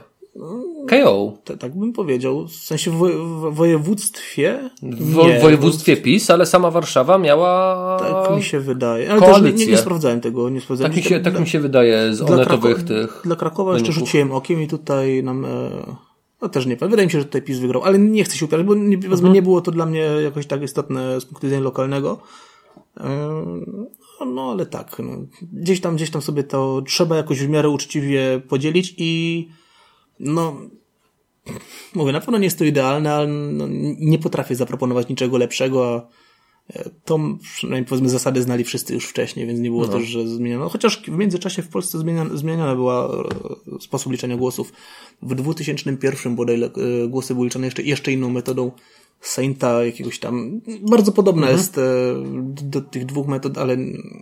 KO. 0.87 1.37
tak 1.59 1.75
bym 1.75 1.93
powiedział. 1.93 2.47
W 2.47 2.55
sensie 2.55 2.91
w, 2.91 2.95
w 2.95 3.55
województwie. 3.55 4.69
W 4.81 5.15
nie, 5.15 5.39
województwie 5.39 5.97
PiS, 5.97 6.29
ale 6.29 6.45
sama 6.45 6.71
Warszawa 6.71 7.17
miała. 7.17 7.97
Tak 7.99 8.37
mi 8.37 8.43
się 8.43 8.59
wydaje. 8.59 9.11
Ale 9.11 9.21
też 9.21 9.41
nie, 9.41 9.65
nie, 9.65 9.77
sprawdzałem 9.77 10.21
tego. 10.21 10.49
Nie 10.49 10.61
sprawdzałem. 10.61 10.93
Tak, 10.93 11.03
mi 11.03 11.09
się, 11.09 11.19
tak 11.19 11.33
dla, 11.33 11.41
mi 11.41 11.47
się 11.47 11.59
wydaje 11.59 12.13
z 12.13 12.21
onetowych 12.21 12.83
tych. 12.83 13.21
Dla 13.23 13.35
Krakowa 13.35 13.71
wyników. 13.71 13.87
jeszcze 13.87 14.05
rzuciłem 14.05 14.31
okiem 14.31 14.61
i 14.61 14.67
tutaj 14.67 15.23
nam. 15.23 15.45
E, 15.45 15.69
no 16.41 16.49
też 16.49 16.65
nie. 16.65 16.75
Wydaje 16.75 17.05
mi 17.05 17.11
się, 17.11 17.19
że 17.19 17.25
tutaj 17.25 17.41
PiS 17.41 17.59
wygrał, 17.59 17.83
ale 17.83 17.99
nie 17.99 18.23
chcę 18.23 18.37
się 18.37 18.45
upierać, 18.45 18.65
bo 18.65 18.75
nie, 18.75 18.95
mhm. 18.95 19.33
nie 19.33 19.41
było 19.41 19.61
to 19.61 19.71
dla 19.71 19.85
mnie 19.85 19.99
jakoś 20.23 20.47
tak 20.47 20.63
istotne 20.63 21.21
z 21.21 21.25
punktu 21.25 21.47
widzenia 21.47 21.63
lokalnego. 21.63 22.17
E, 22.99 23.43
no 24.25 24.51
ale 24.51 24.65
tak. 24.65 24.99
No. 24.99 25.11
Gdzieś 25.53 25.81
tam, 25.81 25.95
gdzieś 25.95 26.09
tam 26.09 26.21
sobie 26.21 26.43
to 26.43 26.81
trzeba 26.87 27.15
jakoś 27.15 27.39
w 27.39 27.49
miarę 27.49 27.69
uczciwie 27.69 28.41
podzielić 28.49 28.93
i 28.97 29.47
no, 30.19 30.61
mówię, 31.95 32.11
na 32.11 32.19
pewno 32.19 32.37
nie 32.37 32.45
jest 32.45 32.59
to 32.59 32.65
idealne, 32.65 33.13
ale 33.13 33.27
no, 33.27 33.67
nie 33.99 34.19
potrafię 34.19 34.55
zaproponować 34.55 35.09
niczego 35.09 35.37
lepszego, 35.37 35.95
a 35.95 36.07
To 37.05 37.19
przynajmniej 37.41 37.85
powiedzmy 37.85 38.09
zasady 38.09 38.41
znali 38.41 38.63
wszyscy 38.63 38.93
już 38.93 39.05
wcześniej, 39.05 39.47
więc 39.47 39.59
nie 39.59 39.69
było 39.69 39.85
no. 39.85 39.91
też, 39.93 40.03
że 40.03 40.27
zmieniono. 40.27 40.69
Chociaż 40.69 41.01
w 41.01 41.17
międzyczasie 41.17 41.61
w 41.61 41.67
Polsce 41.67 41.99
zmieniona, 41.99 42.37
zmieniona 42.37 42.75
była 42.75 43.09
sposób 43.79 44.11
liczenia 44.11 44.37
głosów. 44.37 44.73
W 45.21 45.35
2001 45.35 46.35
bodaj 46.35 46.61
głosy 47.07 47.33
były 47.33 47.45
liczone 47.45 47.67
jeszcze, 47.67 47.83
jeszcze 47.83 48.11
inną 48.11 48.29
metodą 48.29 48.71
Sainta 49.21 49.85
jakiegoś 49.85 50.19
tam, 50.19 50.61
bardzo 50.81 51.11
podobna 51.11 51.41
mhm. 51.41 51.57
jest 51.57 51.75
do, 52.53 52.63
do, 52.63 52.81
tych 52.81 53.05
dwóch 53.05 53.27
metod, 53.27 53.57
ale 53.57 53.77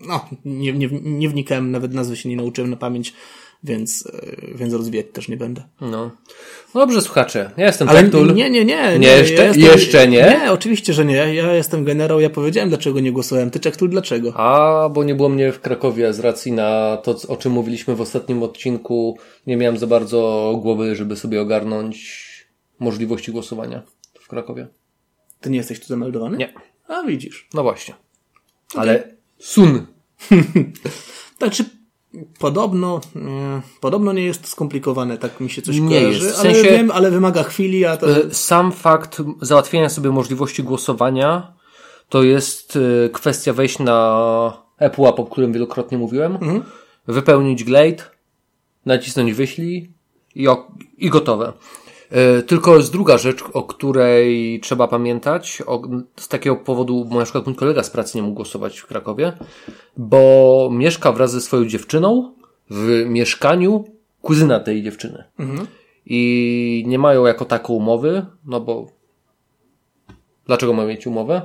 no, 0.07 0.25
nie, 0.45 0.73
nie, 0.73 0.89
nie 1.03 1.29
wnikałem, 1.29 1.71
nawet 1.71 1.93
nazwy 1.93 2.15
się 2.17 2.29
nie 2.29 2.35
nauczyłem 2.35 2.69
na 2.69 2.77
pamięć 2.77 3.13
więc, 3.65 4.07
e, 4.13 4.57
więc 4.57 4.73
rozwijać 4.73 5.05
też 5.13 5.27
nie 5.27 5.37
będę. 5.37 5.63
No. 5.81 6.11
no 6.75 6.81
dobrze, 6.81 7.01
słuchacze. 7.01 7.51
Ja 7.57 7.65
jestem 7.65 7.89
Ale 7.89 8.01
Tektul. 8.01 8.33
Nie, 8.33 8.49
nie, 8.49 8.65
nie. 8.65 8.65
Nie, 8.65 8.99
nie 8.99 9.07
jeszcze, 9.07 9.33
ja 9.33 9.43
jestem, 9.43 9.63
jeszcze 9.63 10.07
nie? 10.07 10.39
Nie, 10.41 10.51
oczywiście, 10.51 10.93
że 10.93 11.05
nie. 11.05 11.35
Ja 11.35 11.53
jestem 11.53 11.83
generał, 11.83 12.19
ja 12.19 12.29
powiedziałem, 12.29 12.69
dlaczego 12.69 12.99
nie 12.99 13.11
głosowałem. 13.11 13.51
Ty, 13.51 13.59
Tektul, 13.59 13.89
dlaczego? 13.89 14.33
A, 14.35 14.89
bo 14.89 15.03
nie 15.03 15.15
było 15.15 15.29
mnie 15.29 15.51
w 15.51 15.59
Krakowie 15.59 16.13
z 16.13 16.19
racji 16.19 16.51
na 16.51 16.97
to, 17.03 17.15
o 17.27 17.37
czym 17.37 17.51
mówiliśmy 17.51 17.95
w 17.95 18.01
ostatnim 18.01 18.43
odcinku. 18.43 19.17
Nie 19.47 19.57
miałem 19.57 19.77
za 19.77 19.87
bardzo 19.87 20.53
głowy, 20.61 20.95
żeby 20.95 21.15
sobie 21.15 21.41
ogarnąć 21.41 22.25
możliwości 22.79 23.31
głosowania 23.31 23.83
w 24.19 24.27
Krakowie. 24.27 24.67
Ty 25.41 25.49
nie 25.49 25.57
jesteś 25.57 25.79
tu 25.79 25.87
zameldowany? 25.87 26.37
Nie. 26.37 26.53
A, 26.87 27.03
widzisz. 27.03 27.47
No 27.53 27.63
właśnie. 27.63 27.93
Ale 28.75 28.99
okay. 28.99 29.17
sun. 29.39 29.85
znaczy, 31.37 31.65
Podobno, 32.39 33.01
e, 33.15 33.61
podobno 33.81 34.13
nie 34.13 34.23
jest 34.23 34.47
skomplikowane, 34.47 35.17
tak 35.17 35.39
mi 35.39 35.49
się 35.49 35.61
coś 35.61 35.79
nie 35.79 35.99
kojarzy, 35.99 36.25
jest. 36.25 36.37
W 36.37 36.41
sensie, 36.41 36.59
ale 36.59 36.77
wiem, 36.77 36.91
ale 36.91 37.11
wymaga 37.11 37.43
chwili, 37.43 37.85
a 37.85 37.97
to... 37.97 38.09
E, 38.09 38.33
sam 38.33 38.71
fakt 38.71 39.21
załatwienia 39.41 39.89
sobie 39.89 40.09
możliwości 40.09 40.63
głosowania 40.63 41.55
to 42.09 42.23
jest 42.23 42.79
e, 43.05 43.09
kwestia 43.09 43.53
wejść 43.53 43.79
na 43.79 44.65
ePUAP, 44.77 45.19
o 45.19 45.25
którym 45.25 45.53
wielokrotnie 45.53 45.97
mówiłem, 45.97 46.35
mhm. 46.35 46.63
wypełnić 47.07 47.63
glade, 47.63 48.03
nacisnąć 48.85 49.33
wyślij 49.33 49.91
i, 50.35 50.47
i 50.97 51.09
gotowe. 51.09 51.53
E, 52.11 52.41
tylko 52.41 52.75
jest 52.75 52.91
druga 52.91 53.17
rzecz, 53.17 53.43
o 53.53 53.63
której 53.63 54.59
trzeba 54.59 54.87
pamiętać. 54.87 55.63
O, 55.65 55.81
z 56.15 56.27
takiego 56.27 56.55
powodu, 56.55 57.05
bo 57.05 57.15
na 57.15 57.23
przykład 57.23 57.45
mój 57.45 57.55
kolega 57.55 57.83
z 57.83 57.89
pracy 57.89 58.17
nie 58.17 58.23
mógł 58.23 58.35
głosować 58.35 58.79
w 58.79 58.87
Krakowie, 58.87 59.33
bo 59.97 60.69
mieszka 60.71 61.11
wraz 61.11 61.31
ze 61.31 61.41
swoją 61.41 61.65
dziewczyną 61.65 62.33
w 62.69 63.05
mieszkaniu 63.05 63.85
kuzyna 64.21 64.59
tej 64.59 64.83
dziewczyny. 64.83 65.23
Mhm. 65.39 65.67
I 66.05 66.83
nie 66.87 66.99
mają 66.99 67.25
jako 67.25 67.45
taką 67.45 67.73
umowy, 67.73 68.25
no 68.45 68.61
bo 68.61 68.87
dlaczego 70.45 70.73
mają 70.73 70.87
mieć 70.87 71.07
umowę? 71.07 71.41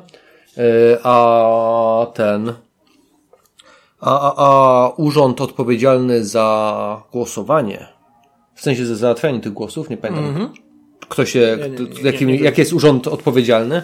E, 0.59 0.99
a 1.02 2.07
ten, 2.14 2.52
a, 4.00 4.21
a, 4.21 4.35
a 4.37 4.88
urząd 4.97 5.40
odpowiedzialny 5.40 6.25
za 6.25 7.02
głosowanie 7.12 8.00
w 8.61 8.62
sensie 8.62 8.87
za 8.87 8.97
załatwianie 8.97 9.40
tych 9.40 9.52
głosów, 9.52 9.90
nie 9.90 9.97
pamiętam. 9.97 10.25
Mm 10.25 10.47
-hmm. 10.47 10.50
Kto 11.09 11.26
się, 11.26 11.59
nie, 11.61 11.69
nie, 11.69 11.95
nie, 11.95 12.02
jakim, 12.02 12.31
jaki 12.31 12.61
jest 12.61 12.73
urząd 12.73 13.09
odpowiedzialny, 13.09 13.83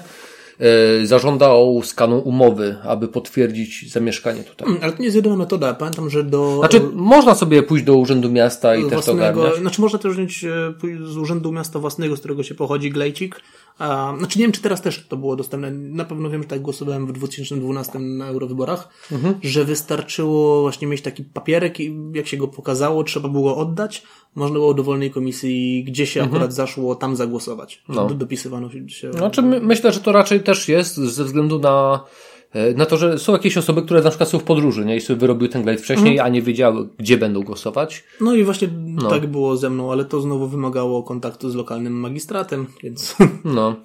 yy, 0.60 1.06
zażądał 1.06 1.82
skanu 1.84 2.18
umowy, 2.18 2.76
aby 2.82 3.08
potwierdzić 3.08 3.92
zamieszkanie 3.92 4.42
tutaj. 4.44 4.68
Mm, 4.68 4.80
ale 4.82 4.92
to 4.92 4.98
nie 4.98 5.04
jest 5.04 5.16
jedyna 5.16 5.36
metoda. 5.36 5.74
Pamiętam, 5.74 6.10
że 6.10 6.24
do. 6.24 6.58
Znaczy, 6.58 6.80
można 6.92 7.34
sobie 7.34 7.62
pójść 7.62 7.84
do 7.84 7.94
urzędu 7.94 8.30
miasta 8.30 8.76
i 8.76 8.80
własnego, 8.80 8.96
też 8.96 9.06
to 9.06 9.12
ogarniać. 9.12 9.60
Znaczy, 9.60 9.80
można 9.80 9.98
też 9.98 10.12
wziąć 10.12 10.44
e, 10.44 10.74
z 11.04 11.16
urzędu 11.16 11.52
miasta 11.52 11.78
własnego, 11.78 12.16
z 12.16 12.18
którego 12.18 12.42
się 12.42 12.54
pochodzi, 12.54 12.90
glejcik. 12.90 13.40
A, 13.78 14.14
znaczy, 14.18 14.38
nie 14.38 14.44
wiem, 14.44 14.52
czy 14.52 14.62
teraz 14.62 14.82
też 14.82 15.06
to 15.08 15.16
było 15.16 15.36
dostępne. 15.36 15.70
Na 15.70 16.04
pewno 16.04 16.30
wiem, 16.30 16.42
że 16.42 16.48
tak 16.48 16.60
głosowałem 16.60 17.06
w 17.06 17.12
2012 17.12 17.98
na 17.98 18.26
eurowyborach, 18.26 18.88
mhm. 19.12 19.34
że 19.42 19.64
wystarczyło 19.64 20.62
właśnie 20.62 20.88
mieć 20.88 21.02
taki 21.02 21.24
papierek 21.24 21.80
i 21.80 21.96
jak 22.14 22.26
się 22.26 22.36
go 22.36 22.48
pokazało, 22.48 23.04
trzeba 23.04 23.28
było 23.28 23.56
oddać 23.56 24.02
można 24.36 24.54
było 24.54 24.74
do 24.74 24.82
wolnej 24.82 25.10
komisji, 25.10 25.84
gdzie 25.84 26.06
się 26.06 26.20
mhm. 26.20 26.34
akurat 26.34 26.54
zaszło, 26.54 26.94
tam 26.94 27.16
zagłosować. 27.16 27.82
No. 27.88 28.06
Dopisywano 28.06 28.70
się. 28.86 29.12
Znaczy, 29.12 29.42
my, 29.42 29.60
myślę, 29.60 29.92
że 29.92 30.00
to 30.00 30.12
raczej 30.12 30.40
też 30.40 30.68
jest 30.68 30.96
ze 30.96 31.24
względu 31.24 31.58
na 31.58 32.04
e, 32.52 32.74
na 32.74 32.86
to, 32.86 32.96
że 32.96 33.18
są 33.18 33.32
jakieś 33.32 33.58
osoby, 33.58 33.82
które 33.82 34.02
na 34.02 34.10
przykład 34.10 34.28
są 34.28 34.38
w 34.38 34.44
podróży, 34.44 34.84
nie? 34.84 34.96
I 34.96 35.00
sobie 35.00 35.20
wyrobiły 35.20 35.48
ten 35.48 35.62
glejt 35.62 35.80
wcześniej, 35.80 36.12
mhm. 36.12 36.26
a 36.26 36.28
nie 36.28 36.42
wiedziały, 36.42 36.88
gdzie 36.98 37.18
będą 37.18 37.42
głosować. 37.42 38.04
No 38.20 38.34
i 38.34 38.44
właśnie 38.44 38.68
no. 38.86 39.10
tak 39.10 39.26
było 39.26 39.56
ze 39.56 39.70
mną, 39.70 39.92
ale 39.92 40.04
to 40.04 40.20
znowu 40.20 40.46
wymagało 40.46 41.02
kontaktu 41.02 41.50
z 41.50 41.54
lokalnym 41.54 41.92
magistratem, 41.92 42.66
więc... 42.82 43.16
No. 43.44 43.76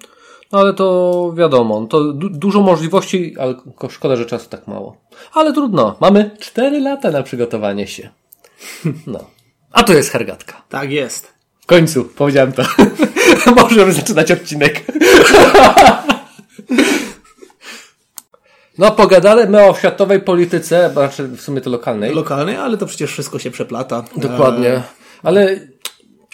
No 0.52 0.58
ale 0.58 0.74
to 0.74 1.32
wiadomo, 1.36 1.86
to 1.86 2.12
du 2.12 2.30
dużo 2.30 2.60
możliwości, 2.60 3.34
ale 3.38 3.54
szkoda, 3.90 4.16
że 4.16 4.26
czasu 4.26 4.48
tak 4.50 4.68
mało. 4.68 4.96
Ale 5.32 5.52
trudno, 5.52 5.96
mamy 6.00 6.30
cztery 6.40 6.80
lata 6.80 7.10
na 7.10 7.22
przygotowanie 7.22 7.86
się. 7.86 8.08
No. 9.06 9.24
A 9.72 9.82
to 9.82 9.92
jest 9.92 10.10
hergatka. 10.10 10.62
Tak 10.68 10.90
jest. 10.90 11.32
W 11.60 11.66
końcu, 11.66 12.04
powiedziałem 12.04 12.52
to. 12.52 12.62
Możemy 13.62 13.92
zaczynać 13.92 14.32
odcinek. 14.32 14.84
No, 18.78 18.90
pogadamy 18.90 19.64
o 19.64 19.74
światowej 19.74 20.20
polityce, 20.20 20.90
znaczy 20.92 21.28
w 21.28 21.40
sumie 21.40 21.60
to 21.60 21.70
lokalnej. 21.70 22.14
Lokalnej, 22.14 22.56
ale 22.56 22.76
to 22.76 22.86
przecież 22.86 23.10
wszystko 23.10 23.38
się 23.38 23.50
przeplata. 23.50 24.04
Dokładnie. 24.16 24.82
Ale 25.22 25.56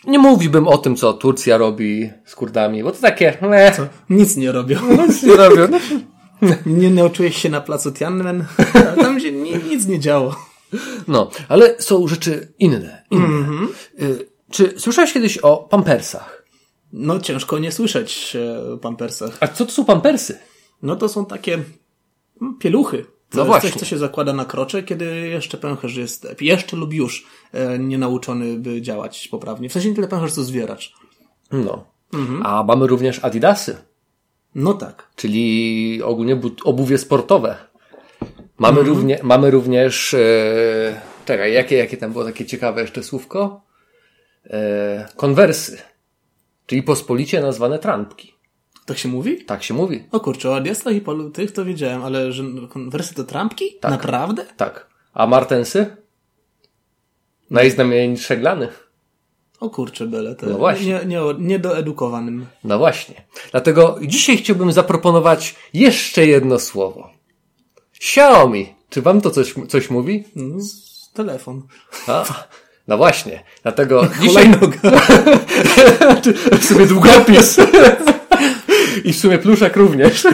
nie 0.06 0.18
mówiłbym 0.18 0.68
o 0.68 0.78
tym, 0.78 0.96
co 0.96 1.12
Turcja 1.12 1.56
robi 1.56 2.10
z 2.24 2.34
Kurdami, 2.34 2.82
bo 2.82 2.92
to 2.92 3.00
takie... 3.00 3.38
Co? 3.76 3.86
Nic 4.10 4.36
nie 4.36 4.52
robią. 4.52 4.78
Nic 5.08 5.22
nie 5.22 5.36
robią. 5.36 5.68
nie 6.66 6.90
nauczyłeś 6.90 7.36
się 7.36 7.48
na 7.48 7.60
placu 7.60 7.92
Tiananmen? 7.92 8.44
Tam 9.02 9.20
się 9.20 9.32
nic 9.70 9.86
nie 9.86 10.00
działo. 10.00 10.36
No, 11.08 11.30
ale 11.48 11.74
są 11.78 12.08
rzeczy 12.08 12.52
inne. 12.58 13.04
inne. 13.10 13.26
Mm-hmm. 13.26 13.68
Czy 14.50 14.74
słyszałeś 14.76 15.12
kiedyś 15.12 15.38
o 15.38 15.56
pampersach? 15.56 16.44
No, 16.92 17.20
ciężko 17.20 17.58
nie 17.58 17.72
słyszeć 17.72 18.36
e, 18.36 18.72
o 18.72 18.78
pampersach. 18.78 19.36
A 19.40 19.48
co 19.48 19.66
to 19.66 19.72
są 19.72 19.84
pampersy? 19.84 20.38
No 20.82 20.96
to 20.96 21.08
są 21.08 21.26
takie 21.26 21.54
mm, 22.42 22.58
pieluchy. 22.58 23.04
To 23.30 23.38
no 23.38 23.44
właśnie. 23.44 23.70
coś, 23.70 23.78
co 23.78 23.86
się 23.86 23.98
zakłada 23.98 24.32
na 24.32 24.44
krocze, 24.44 24.82
kiedy 24.82 25.04
jeszcze 25.28 25.58
pęcherz 25.58 25.96
jest, 25.96 26.28
jeszcze 26.40 26.76
lub 26.76 26.94
już 26.94 27.26
e, 27.52 27.78
nie 27.78 27.98
nauczony, 27.98 28.58
by 28.58 28.82
działać 28.82 29.28
poprawnie. 29.28 29.68
W 29.68 29.72
sensie 29.72 29.88
nie 29.88 29.94
tyle 29.94 30.08
pęcherz, 30.08 30.32
co 30.32 30.44
zwieracz. 30.44 30.94
No. 31.52 31.84
Mhm. 32.12 32.46
A 32.46 32.64
mamy 32.64 32.86
również 32.86 33.24
adidasy. 33.24 33.76
No 34.54 34.74
tak. 34.74 35.10
Czyli 35.16 36.02
ogólnie 36.02 36.40
obuwie 36.64 36.98
sportowe. 36.98 37.56
Mamy, 38.58 38.78
mhm. 38.78 38.96
równie, 38.96 39.18
mamy 39.22 39.50
również, 39.50 40.14
e, 40.14 41.00
czekaj, 41.24 41.52
jakie, 41.52 41.76
jakie 41.76 41.96
tam 41.96 42.12
było 42.12 42.24
takie 42.24 42.46
ciekawe 42.46 42.80
jeszcze 42.80 43.02
słówko? 43.02 43.60
E, 44.50 45.08
konwersy. 45.16 45.78
Czyli 46.66 46.82
pospolicie 46.82 47.40
nazwane 47.40 47.78
trampki. 47.78 48.34
Tak 48.86 48.98
się 48.98 49.08
mówi? 49.08 49.44
Tak 49.44 49.62
się 49.62 49.74
mówi. 49.74 50.04
O 50.12 50.20
kurczę, 50.20 50.50
o 50.50 50.56
adiastach 50.56 50.94
i 50.94 51.00
polu 51.00 51.30
tych 51.30 51.52
to 51.52 51.64
wiedziałem, 51.64 52.04
ale 52.04 52.32
że 52.32 52.44
konwersy 52.68 53.14
to 53.14 53.24
trampki? 53.24 53.64
Tak. 53.80 53.90
Naprawdę? 53.90 54.44
Tak. 54.56 54.86
A 55.14 55.26
martensy? 55.26 55.96
Najznamienitsze 57.50 58.36
glany. 58.36 58.68
O 59.60 59.70
kurczę, 59.70 60.06
bele, 60.06 60.34
to 60.34 60.46
no 60.46 60.58
właśnie. 60.58 60.86
Nie, 60.86 61.06
nie, 61.06 61.20
niedoedukowanym. 61.38 62.46
No 62.64 62.78
właśnie. 62.78 63.24
Dlatego 63.50 63.98
dzisiaj 64.02 64.36
chciałbym 64.36 64.72
zaproponować 64.72 65.54
jeszcze 65.74 66.26
jedno 66.26 66.58
słowo. 66.58 67.17
Xiaomi. 68.00 68.74
Czy 68.90 69.02
wam 69.02 69.20
to 69.20 69.30
coś, 69.30 69.54
coś 69.68 69.90
mówi? 69.90 70.24
No, 70.36 70.56
telefon. 71.14 71.62
A, 72.06 72.24
no 72.88 72.96
właśnie. 72.96 73.44
Dlatego 73.62 74.08
dzisiaj... 74.22 74.52
w 76.60 76.64
sumie 76.64 76.86
długopis. 76.86 77.56
I 79.04 79.12
w 79.12 79.16
sumie 79.18 79.38
pluszak 79.38 79.76
również. 79.76 80.26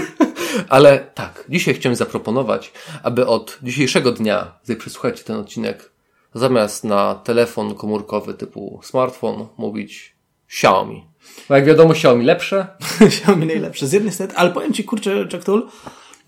Ale 0.68 0.98
tak, 1.14 1.44
dzisiaj 1.48 1.74
chciałem 1.74 1.96
zaproponować, 1.96 2.72
aby 3.02 3.26
od 3.26 3.58
dzisiejszego 3.62 4.12
dnia, 4.12 4.58
gdy 4.64 4.76
przesłuchacie 4.76 5.24
ten 5.24 5.36
odcinek, 5.36 5.92
zamiast 6.34 6.84
na 6.84 7.14
telefon 7.14 7.74
komórkowy 7.74 8.34
typu 8.34 8.80
smartfon 8.82 9.46
mówić 9.56 10.16
Xiaomi. 10.48 11.04
Bo 11.48 11.54
jak 11.54 11.64
wiadomo, 11.64 11.92
Xiaomi 11.92 12.24
lepsze. 12.24 12.66
Xiaomi 13.00 13.46
najlepsze. 13.46 13.86
Z 13.86 13.92
jednej 13.92 14.12
strony, 14.12 14.32
ale 14.36 14.50
powiem 14.50 14.72
Ci, 14.72 14.84
kurczę, 14.84 15.28
Czektul, 15.28 15.68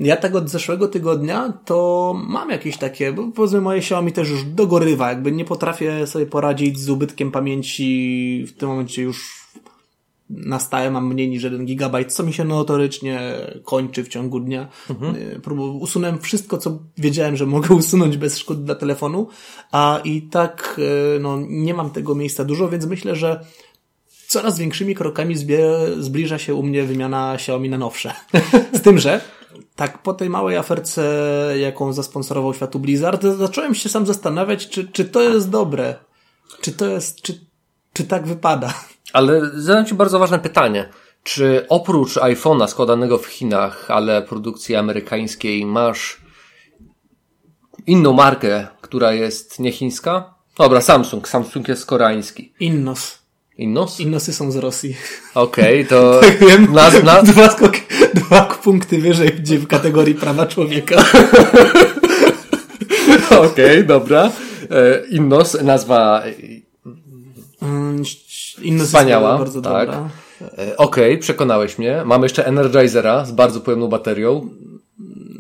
ja 0.01 0.17
tak 0.17 0.35
od 0.35 0.49
zeszłego 0.49 0.89
tygodnia 0.89 1.53
to 1.65 2.15
mam 2.29 2.51
jakieś 2.51 2.77
takie, 2.77 3.13
bo 3.13 3.29
powiedzmy 3.35 3.61
moje 3.61 3.79
Xiaomi 3.79 4.13
też 4.13 4.31
już 4.31 4.45
dogorywa, 4.45 5.09
jakby 5.09 5.33
nie 5.33 5.45
potrafię 5.45 6.07
sobie 6.07 6.27
poradzić 6.27 6.79
z 6.79 6.89
ubytkiem 6.89 7.31
pamięci, 7.31 8.45
w 8.49 8.53
tym 8.53 8.69
momencie 8.69 9.03
już 9.03 9.47
na 10.31 10.59
stałe 10.59 10.91
mam 10.91 11.07
mniej 11.07 11.29
niż 11.29 11.43
1 11.43 11.67
gigabajt, 11.67 12.13
co 12.13 12.23
mi 12.23 12.33
się 12.33 12.45
notorycznie 12.45 13.21
kończy 13.65 14.05
w 14.05 14.09
ciągu 14.09 14.41
dnia. 14.41 14.69
Mhm. 14.91 15.17
Y, 15.17 15.41
usunąłem 15.81 16.19
wszystko, 16.19 16.59
co 16.59 16.79
wiedziałem, 16.99 17.37
że 17.37 17.47
mogę 17.47 17.75
usunąć 17.85 18.17
bez 18.17 18.39
szkód 18.39 18.65
dla 18.65 18.75
telefonu, 18.75 19.29
a 19.73 20.01
i 20.05 20.23
tak 20.23 20.81
y, 21.17 21.21
no, 21.21 21.39
nie 21.49 21.75
mam 21.75 21.91
tego 21.91 22.15
miejsca 22.15 22.45
dużo, 22.45 22.69
więc 22.69 22.87
myślę, 22.87 23.17
że 23.17 23.45
coraz 24.29 24.59
większymi 24.59 24.95
krokami 24.95 25.35
zbliża 25.99 26.39
się 26.39 26.55
u 26.55 26.63
mnie 26.63 26.83
wymiana 26.83 27.35
Xiaomi 27.35 27.71
na 27.71 27.79
nowsze. 27.79 28.13
Z 28.73 28.83
tym, 28.83 28.99
że 28.99 29.21
tak 29.77 30.03
po 30.03 30.15
tej 30.15 30.31
małej 30.31 30.57
aferce, 30.57 31.03
jaką 31.59 31.93
zasponsorował 31.93 32.55
światu 32.55 32.79
Blizzard, 32.79 33.23
zacząłem 33.23 33.75
się 33.75 33.89
sam 33.89 34.07
zastanawiać, 34.07 34.69
czy, 34.69 34.89
czy 34.89 35.05
to 35.05 35.23
jest 35.23 35.51
dobre. 35.51 35.95
Czy 36.61 36.73
to 36.73 36.87
jest, 36.87 37.23
czy, 37.23 37.41
czy 37.93 38.05
tak 38.05 38.27
wypada. 38.27 38.75
Ale 39.13 39.51
zadam 39.55 39.87
Ci 39.87 39.95
bardzo 39.95 40.19
ważne 40.19 40.39
pytanie. 40.39 40.89
Czy 41.23 41.67
oprócz 41.69 42.15
iPhone'a 42.15 42.69
składanego 42.69 43.19
w 43.19 43.27
Chinach, 43.27 43.91
ale 43.91 44.23
produkcji 44.23 44.77
amerykańskiej, 44.77 45.67
masz 45.67 46.21
inną 47.87 48.13
markę, 48.13 48.67
która 48.81 49.13
jest 49.13 49.59
nie 49.59 49.73
chińska? 49.73 50.35
Dobra, 50.59 50.81
Samsung. 50.81 51.29
Samsung 51.29 51.69
jest 51.69 51.87
koreański. 51.87 52.53
Innos. 52.61 53.26
Innos? 53.59 54.01
Innosy 54.01 54.33
są 54.33 54.51
z 54.51 54.57
Rosji. 54.57 54.97
Okej, 55.35 55.81
okay, 55.81 55.85
to... 55.85 56.21
tak 56.27 56.39
wiem. 56.39 56.67
Dwa, 57.25 57.51
skok, 57.51 57.73
dwa 58.15 58.43
punkty 58.43 58.99
wyżej 58.99 59.29
w 59.29 59.67
kategorii 59.67 60.15
prawa 60.15 60.47
człowieka. 60.47 60.97
Okej, 63.31 63.47
okay, 63.47 63.85
dobra. 63.85 64.31
E, 64.71 65.07
Innos, 65.11 65.63
nazwa 65.63 66.23
mm, 67.63 68.03
Innos 68.63 68.87
wspaniała. 68.87 69.39
bardzo 69.39 69.63
tak. 69.63 69.87
dobra. 69.87 70.09
E, 70.43 70.77
okej, 70.77 71.13
okay, 71.13 71.19
przekonałeś 71.19 71.79
mnie. 71.79 72.03
Mamy 72.05 72.25
jeszcze 72.25 72.47
Energizera 72.47 73.25
z 73.25 73.33
bardzo 73.33 73.61
pojemną 73.61 73.89
baterią. 73.89 74.49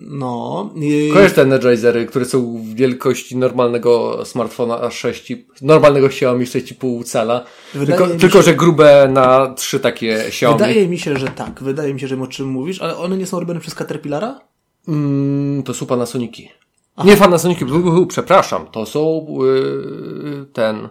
No. 0.08 0.70
Kojarzysz 1.12 1.34
te 1.34 1.42
Energizery, 1.42 2.06
które 2.06 2.25
są 2.25 2.58
w 2.62 2.75
wielkości 2.75 3.36
normalnego 3.36 4.25
smartfona 4.25 4.90
6, 4.90 5.32
normalnego 5.62 6.06
Xiaomi 6.06 6.44
6,5 6.44 7.04
cala. 7.04 7.44
tylko, 7.72 8.06
tylko 8.06 8.38
się... 8.38 8.42
że 8.42 8.54
grube 8.54 9.08
na 9.12 9.54
trzy 9.54 9.80
takie 9.80 10.26
Xiaomi. 10.26 10.58
Wydaje 10.58 10.88
mi 10.88 10.98
się, 10.98 11.16
że 11.16 11.28
tak. 11.28 11.62
Wydaje 11.62 11.94
mi 11.94 12.00
się, 12.00 12.08
że 12.08 12.22
o 12.22 12.26
czym 12.26 12.48
mówisz, 12.48 12.82
ale 12.82 12.96
one 12.96 13.16
nie 13.16 13.26
są 13.26 13.40
robione 13.40 13.60
przez 13.60 13.75
Caterpillara? 13.75 14.40
Mm, 14.88 15.62
to 15.62 15.75
są 15.75 15.86
Panasoniki. 15.86 16.50
Aha. 16.96 17.08
Nie 17.08 17.16
Panasoniki, 17.16 17.64
przepraszam. 18.08 18.66
To 18.66 18.86
są 18.86 19.26
yy, 19.40 20.46
ten... 20.52 20.88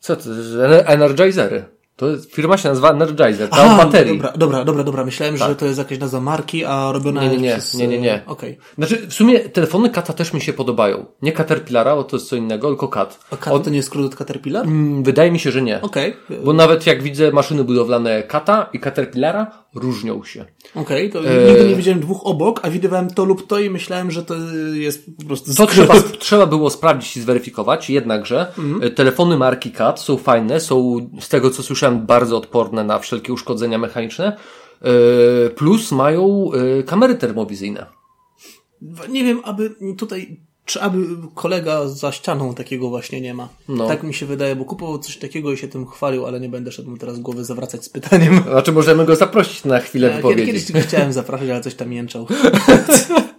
Co 0.00 0.16
to? 0.16 0.22
Energizery. 0.86 1.75
To 1.96 2.06
firma 2.30 2.56
się 2.56 2.68
nazywa 2.68 2.90
Energizer, 2.90 3.48
ta 3.48 3.56
Aha, 3.56 3.84
baterii. 3.84 4.12
Dobra, 4.12 4.32
dobra, 4.36 4.64
dobra, 4.64 4.84
dobra. 4.84 5.04
Myślałem, 5.04 5.38
tak. 5.38 5.48
że 5.48 5.56
to 5.56 5.66
jest 5.66 5.78
jakaś 5.78 5.98
nazwa 5.98 6.20
marki, 6.20 6.64
a 6.64 6.92
robiona 6.92 7.22
nie, 7.22 7.28
nie, 7.28 7.38
nie, 7.38 7.52
przez... 7.52 7.74
Nie, 7.74 7.88
nie. 7.88 8.22
Okay. 8.26 8.56
Znaczy, 8.78 9.06
w 9.06 9.14
sumie 9.14 9.40
telefony 9.40 9.90
Kata 9.90 10.12
też 10.12 10.32
mi 10.32 10.40
się 10.40 10.52
podobają. 10.52 11.06
Nie 11.22 11.32
Caterpillara, 11.32 11.96
bo 11.96 12.04
to 12.04 12.16
jest 12.16 12.28
co 12.28 12.36
innego, 12.36 12.68
tylko 12.68 12.88
Kat. 12.88 13.18
A 13.30 13.36
Kat 13.36 13.64
to 13.64 13.70
nie 13.70 13.76
jest 13.76 13.88
skrót 13.88 14.06
od 14.06 14.16
Caterpillar? 14.16 14.66
Mm, 14.66 15.02
wydaje 15.02 15.30
mi 15.30 15.38
się, 15.38 15.50
że 15.50 15.62
nie. 15.62 15.82
Okej. 15.82 16.14
Okay. 16.24 16.44
Bo 16.44 16.52
nawet 16.52 16.86
jak 16.86 17.02
widzę 17.02 17.32
maszyny 17.32 17.64
budowlane 17.64 18.22
Kata 18.22 18.70
i 18.72 18.80
Caterpillara, 18.80 19.66
różnią 19.74 20.24
się. 20.24 20.44
Okej, 20.74 21.10
okay, 21.10 21.22
to 21.22 21.28
e... 21.28 21.48
nigdy 21.48 21.68
nie 21.68 21.74
widziałem 21.74 22.00
dwóch 22.00 22.26
obok, 22.26 22.60
a 22.62 22.70
widywałem 22.70 23.10
to 23.10 23.24
lub 23.24 23.46
to 23.46 23.58
i 23.58 23.70
myślałem, 23.70 24.10
że 24.10 24.22
to 24.22 24.34
jest 24.72 25.06
po 25.18 25.24
prostu 25.24 25.54
To 25.54 25.66
trzeba, 25.66 25.94
trzeba 26.18 26.46
było 26.46 26.70
sprawdzić 26.70 27.16
i 27.16 27.20
zweryfikować, 27.20 27.90
jednakże 27.90 28.52
mm. 28.58 28.94
telefony 28.94 29.36
marki 29.36 29.72
Cat 29.72 30.00
są 30.00 30.16
fajne, 30.16 30.60
są 30.60 31.08
z 31.20 31.28
tego 31.28 31.50
co 31.50 31.62
słyszałem 31.62 31.85
bardzo 31.90 32.36
odporne 32.36 32.84
na 32.84 32.98
wszelkie 32.98 33.32
uszkodzenia 33.32 33.78
mechaniczne, 33.78 34.36
e, 34.82 35.50
plus 35.50 35.92
mają 35.92 36.50
e, 36.52 36.82
kamery 36.82 37.14
termowizyjne. 37.14 37.86
Nie 39.08 39.24
wiem, 39.24 39.40
aby 39.44 39.74
tutaj 39.98 40.40
czy 40.66 40.82
aby 40.82 41.06
kolega 41.34 41.88
za 41.88 42.12
ścianą 42.12 42.54
takiego 42.54 42.88
właśnie 42.88 43.20
nie 43.20 43.34
ma. 43.34 43.48
No. 43.68 43.88
Tak 43.88 44.02
mi 44.02 44.14
się 44.14 44.26
wydaje, 44.26 44.56
bo 44.56 44.64
kupował 44.64 44.98
coś 44.98 45.16
takiego 45.16 45.52
i 45.52 45.56
się 45.56 45.68
tym 45.68 45.86
chwalił, 45.86 46.26
ale 46.26 46.40
nie 46.40 46.48
będę 46.48 46.72
szedł 46.72 46.90
mu 46.90 46.96
teraz 46.96 47.20
głowy 47.20 47.44
zawracać 47.44 47.84
z 47.84 47.88
pytaniem. 47.88 48.42
Znaczy 48.42 48.72
możemy 48.72 49.04
go 49.04 49.16
zaprosić 49.16 49.64
na 49.64 49.80
chwilę 49.80 50.08
ja, 50.08 50.16
wypowiedzi. 50.16 50.46
Kiedyś, 50.46 50.66
kiedyś 50.66 50.84
chciałem 50.84 51.12
zapraszać, 51.12 51.48
ale 51.48 51.60
coś 51.60 51.74
tam 51.74 51.92
jęczał. 51.92 52.26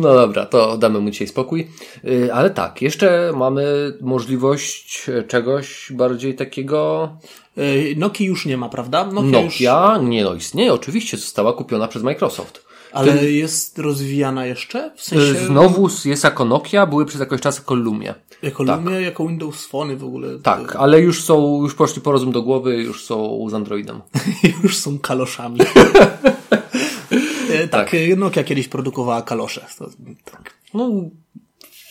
No 0.00 0.14
dobra, 0.14 0.46
to 0.46 0.78
damy 0.78 1.00
mu 1.00 1.10
dzisiaj 1.10 1.28
spokój. 1.28 1.68
Y, 2.04 2.34
ale 2.34 2.50
tak, 2.50 2.82
jeszcze 2.82 3.32
mamy 3.36 3.92
możliwość 4.00 5.10
czegoś 5.28 5.92
bardziej 5.92 6.34
takiego. 6.34 7.08
Y, 7.58 7.94
Nokia 7.96 8.26
już 8.26 8.46
nie 8.46 8.56
ma, 8.56 8.68
prawda? 8.68 9.04
Nokia, 9.04 9.42
Nokia 9.42 9.96
już... 9.96 10.08
nie 10.08 10.24
no, 10.24 10.34
istnieje, 10.34 10.72
oczywiście, 10.74 11.16
została 11.16 11.52
kupiona 11.52 11.88
przez 11.88 12.02
Microsoft. 12.02 12.70
Ale 12.92 13.12
Ten... 13.12 13.32
jest 13.32 13.78
rozwijana 13.78 14.46
jeszcze? 14.46 14.90
W 14.96 15.02
sensie... 15.02 15.46
Znowu 15.46 15.88
jest 16.04 16.24
jako 16.24 16.44
Nokia, 16.44 16.86
były 16.86 17.06
przez 17.06 17.20
jakiś 17.20 17.40
czas 17.40 17.58
jako 17.58 17.74
Lumia. 17.74 18.14
Jako 18.42 18.64
tak. 18.64 18.84
Lumia, 18.84 19.00
jako 19.00 19.28
Windows 19.28 19.66
Phone 19.66 19.96
w 19.96 20.04
ogóle. 20.04 20.38
Tak, 20.38 20.76
ale 20.76 21.00
już 21.00 21.24
są, 21.24 21.62
już 21.62 21.74
poszli 21.74 22.02
po 22.02 22.12
rozum 22.12 22.32
do 22.32 22.42
głowy, 22.42 22.76
już 22.76 23.04
są 23.04 23.46
z 23.50 23.54
Androidem. 23.54 24.00
już 24.62 24.76
są 24.76 24.98
kaloszami. 24.98 25.60
E, 27.54 27.68
tak, 27.68 27.90
tak, 27.90 28.00
Nokia 28.16 28.44
kiedyś 28.44 28.68
produkowała 28.68 29.22
kalosze. 29.22 29.66
To, 29.78 29.90
tak. 30.24 30.54
No, 30.74 30.90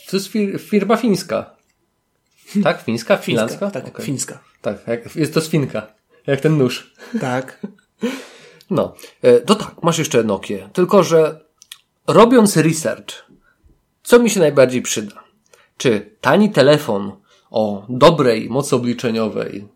to 0.09 0.17
jest 0.17 0.27
fir 0.27 0.61
firma 0.61 0.97
fińska. 0.97 1.55
Tak? 2.63 2.81
Fińska? 2.81 3.17
Finlandzka? 3.17 3.71
tak, 3.71 3.87
okay. 3.87 4.05
fińska. 4.05 4.39
Tak, 4.61 4.87
jak, 4.87 5.15
jest 5.15 5.33
to 5.33 5.41
swinka. 5.41 5.87
Jak 6.27 6.41
ten 6.41 6.57
nóż. 6.57 6.93
Tak. 7.21 7.59
No, 8.71 8.95
e, 9.21 9.39
to 9.39 9.55
tak, 9.55 9.83
masz 9.83 9.97
jeszcze 9.97 10.23
Nokia. 10.23 10.69
Tylko, 10.69 11.03
że 11.03 11.39
robiąc 12.07 12.57
research, 12.57 13.25
co 14.03 14.19
mi 14.19 14.29
się 14.29 14.39
najbardziej 14.39 14.81
przyda? 14.81 15.23
Czy 15.77 16.15
tani 16.21 16.51
telefon 16.51 17.11
o 17.51 17.85
dobrej 17.89 18.49
mocy 18.49 18.75
obliczeniowej, 18.75 19.67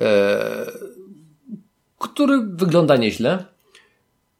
e, 0.00 0.72
który 1.98 2.40
wygląda 2.42 2.96
nieźle, 2.96 3.44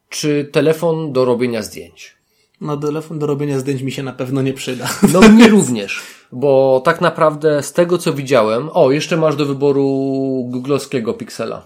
czy 0.09 0.49
telefon 0.53 1.12
do 1.12 1.25
robienia 1.25 1.62
zdjęć? 1.62 2.18
No, 2.61 2.77
telefon 2.77 3.18
do 3.18 3.27
robienia 3.27 3.59
zdjęć 3.59 3.83
mi 3.83 3.92
się 3.92 4.03
na 4.03 4.12
pewno 4.12 4.42
nie 4.42 4.53
przyda. 4.53 4.88
No, 5.12 5.21
mnie 5.21 5.49
również, 5.59 6.03
bo 6.33 6.83
tak 6.85 7.01
naprawdę 7.01 7.62
z 7.62 7.73
tego 7.73 7.99
co 7.99 8.12
widziałem, 8.12 8.71
o, 8.73 8.90
jeszcze 8.90 9.16
masz 9.16 9.37
do 9.37 9.47
wyboru 9.47 9.85
googlowskiego 10.49 11.14
Pixela. 11.14 11.62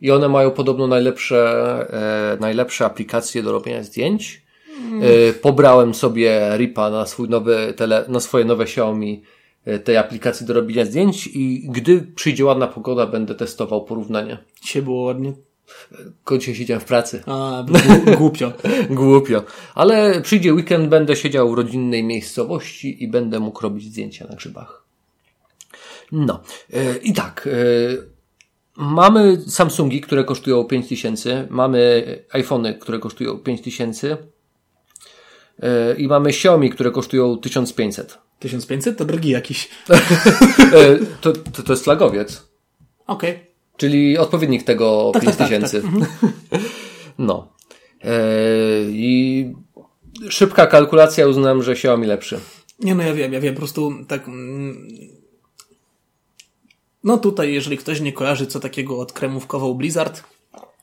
I 0.00 0.10
one 0.10 0.28
mają 0.28 0.50
podobno 0.50 0.86
najlepsze, 0.86 1.36
e, 2.36 2.40
najlepsze 2.40 2.84
aplikacje 2.84 3.42
do 3.42 3.52
robienia 3.52 3.82
zdjęć. 3.82 4.42
E, 5.02 5.32
pobrałem 5.32 5.94
sobie 5.94 6.50
Ripa 6.56 6.90
na 6.90 7.06
swój 7.06 7.28
nowy 7.28 7.74
tele, 7.76 8.04
na 8.08 8.20
swoje 8.20 8.44
nowe 8.44 8.64
Xiaomi 8.64 9.22
e, 9.64 9.78
tej 9.78 9.96
aplikacji 9.96 10.46
do 10.46 10.54
robienia 10.54 10.84
zdjęć 10.84 11.26
i 11.26 11.68
gdy 11.70 12.02
przyjdzie 12.14 12.44
ładna 12.44 12.66
pogoda, 12.66 13.06
będę 13.06 13.34
testował 13.34 13.84
porównanie. 13.84 14.38
Dzisiaj 14.62 14.82
było 14.82 15.02
ładnie. 15.02 15.32
Dzisiaj 16.38 16.54
siedziałem 16.54 16.80
w 16.80 16.84
pracy. 16.84 17.22
A, 17.26 17.64
głupio. 18.16 18.52
głupio. 18.90 19.44
Ale 19.74 20.20
przyjdzie 20.20 20.54
weekend, 20.54 20.88
będę 20.88 21.16
siedział 21.16 21.50
w 21.50 21.54
rodzinnej 21.54 22.04
miejscowości 22.04 23.04
i 23.04 23.08
będę 23.08 23.40
mógł 23.40 23.62
robić 23.62 23.84
zdjęcia 23.84 24.26
na 24.26 24.36
grzybach. 24.36 24.84
No. 26.12 26.42
E, 26.72 26.96
I 26.96 27.12
tak. 27.12 27.48
Mamy 28.76 29.40
Samsungi, 29.46 30.00
które 30.00 30.24
kosztują 30.24 30.64
5000, 30.64 31.46
mamy 31.50 32.04
iPhony, 32.32 32.74
które 32.74 32.98
kosztują 32.98 33.38
5000 33.38 34.16
e, 35.62 35.94
i 35.94 36.08
mamy 36.08 36.28
Xiaomi, 36.28 36.70
które 36.70 36.90
kosztują 36.90 37.38
1500. 37.38 38.18
1500 38.38 38.98
to 38.98 39.04
drogi 39.04 39.30
jakiś. 39.30 39.68
E, 40.74 40.98
to, 41.20 41.32
to, 41.32 41.62
to 41.62 41.72
jest 41.72 41.84
flagowiec. 41.84 42.48
Okej. 43.06 43.30
Okay. 43.30 43.49
Czyli 43.80 44.18
odpowiednik 44.18 44.62
tego 44.62 45.10
tak, 45.14 45.22
5000. 45.22 45.82
Tak, 45.82 45.90
tak, 45.90 46.00
tak. 46.50 46.60
No. 47.18 47.52
E, 48.04 48.10
I 48.88 49.54
szybka 50.28 50.66
kalkulacja 50.66 51.26
uznam, 51.26 51.62
że 51.62 51.72
Xiaomi 51.72 52.06
lepszy. 52.06 52.40
Nie 52.80 52.94
no, 52.94 53.02
ja 53.02 53.14
wiem, 53.14 53.32
ja 53.32 53.40
wiem, 53.40 53.54
po 53.54 53.58
prostu 53.58 53.92
tak 54.08 54.28
mm, 54.28 54.88
no 57.04 57.18
tutaj, 57.18 57.52
jeżeli 57.52 57.76
ktoś 57.78 58.00
nie 58.00 58.12
kojarzy, 58.12 58.46
co 58.46 58.60
takiego 58.60 58.98
odkremówkował 58.98 59.74
Blizzard, 59.74 60.22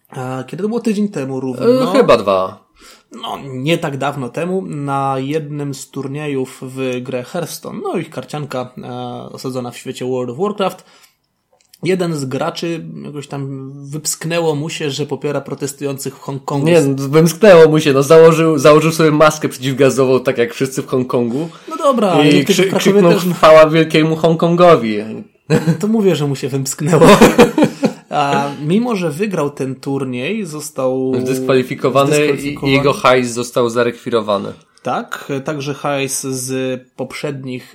a 0.09 0.43
kiedy 0.47 0.63
to 0.63 0.69
było 0.69 0.81
tydzień 0.81 1.09
temu 1.09 1.39
równo. 1.39 1.93
E, 1.93 1.97
chyba 1.97 2.17
dwa. 2.17 2.67
No, 3.11 3.37
nie 3.43 3.77
tak 3.77 3.97
dawno 3.97 4.29
temu, 4.29 4.61
na 4.61 5.15
jednym 5.19 5.73
z 5.73 5.89
turniejów 5.89 6.59
w 6.61 7.01
grę 7.01 7.23
Hearthstone, 7.23 7.79
no 7.83 7.97
ich 7.97 8.09
karcianka 8.09 8.73
e, 8.77 8.89
osadzona 9.31 9.71
w 9.71 9.77
świecie 9.77 10.05
World 10.05 10.29
of 10.29 10.37
Warcraft, 10.37 10.85
jeden 11.83 12.15
z 12.15 12.25
graczy 12.25 12.85
jakoś 13.05 13.27
tam 13.27 13.71
wypsknęło 13.89 14.55
mu 14.55 14.69
się, 14.69 14.89
że 14.91 15.05
popiera 15.05 15.41
protestujących 15.41 16.15
w 16.15 16.19
Hongkongu. 16.19 16.67
Nie, 16.67 16.81
wymsknęło 16.95 17.69
mu 17.69 17.79
się, 17.79 17.93
no 17.93 18.03
założył, 18.03 18.57
założył 18.57 18.91
sobie 18.91 19.11
maskę 19.11 19.49
przeciwgazową, 19.49 20.19
tak 20.19 20.37
jak 20.37 20.53
wszyscy 20.53 20.81
w 20.81 20.87
Hongkongu. 20.87 21.49
No 21.69 21.77
dobra, 21.77 22.23
i 22.23 22.45
krzy, 22.45 22.63
krzyknął 22.63 23.13
też... 23.13 23.23
chwała 23.33 23.69
wielkiemu 23.69 24.15
Hongkongowi. 24.15 24.97
To 25.79 25.87
mówię, 25.87 26.15
że 26.15 26.27
mu 26.27 26.35
się 26.35 26.49
wymsknęło. 26.49 27.07
A 28.09 28.49
mimo, 28.65 28.95
że 28.95 29.11
wygrał 29.11 29.49
ten 29.49 29.75
turniej, 29.75 30.45
został 30.45 31.13
zdyskwalifikowany, 31.21 32.15
zdyskwalifikowany. 32.15 32.71
i 32.71 32.75
jego 32.75 32.93
hajs 32.93 33.27
został 33.27 33.69
zarekwirowany. 33.69 34.53
Tak. 34.87 35.31
Także 35.43 35.73
hajs 35.73 36.21
z 36.21 36.81
poprzednich, 36.95 37.73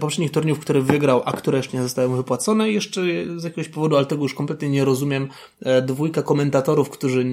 poprzednich 0.00 0.30
turniejów, 0.30 0.58
które 0.58 0.80
wygrał, 0.80 1.22
a 1.24 1.32
które 1.32 1.58
jeszcze 1.58 1.76
nie 1.76 1.82
zostały 1.82 2.16
wypłacone. 2.16 2.70
Jeszcze 2.70 3.00
z 3.36 3.44
jakiegoś 3.44 3.68
powodu, 3.68 3.96
ale 3.96 4.06
tego 4.06 4.22
już 4.22 4.34
kompletnie 4.34 4.68
nie 4.68 4.84
rozumiem, 4.84 5.28
e, 5.62 5.82
dwójka 5.82 6.22
komentatorów, 6.22 6.90
którzy 6.90 7.24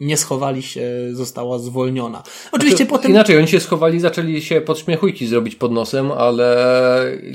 nie 0.00 0.16
schowali 0.16 0.62
się, 0.62 0.90
została 1.12 1.58
zwolniona. 1.58 2.22
Oczywiście 2.52 2.76
znaczy, 2.76 2.90
potem... 2.90 3.10
Inaczej, 3.10 3.38
oni 3.38 3.48
się 3.48 3.60
schowali, 3.60 4.00
zaczęli 4.00 4.42
się 4.42 4.60
podśmiechujki 4.60 5.26
zrobić 5.26 5.54
pod 5.54 5.72
nosem, 5.72 6.12
ale 6.12 6.56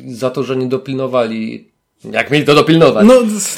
za 0.08 0.30
to, 0.30 0.44
że 0.44 0.56
nie 0.56 0.68
dopilnowali 0.68 1.71
jak 2.04 2.32
mieli 2.32 2.46
to 2.46 2.56
dopilnować. 2.56 3.08
No, 3.08 3.14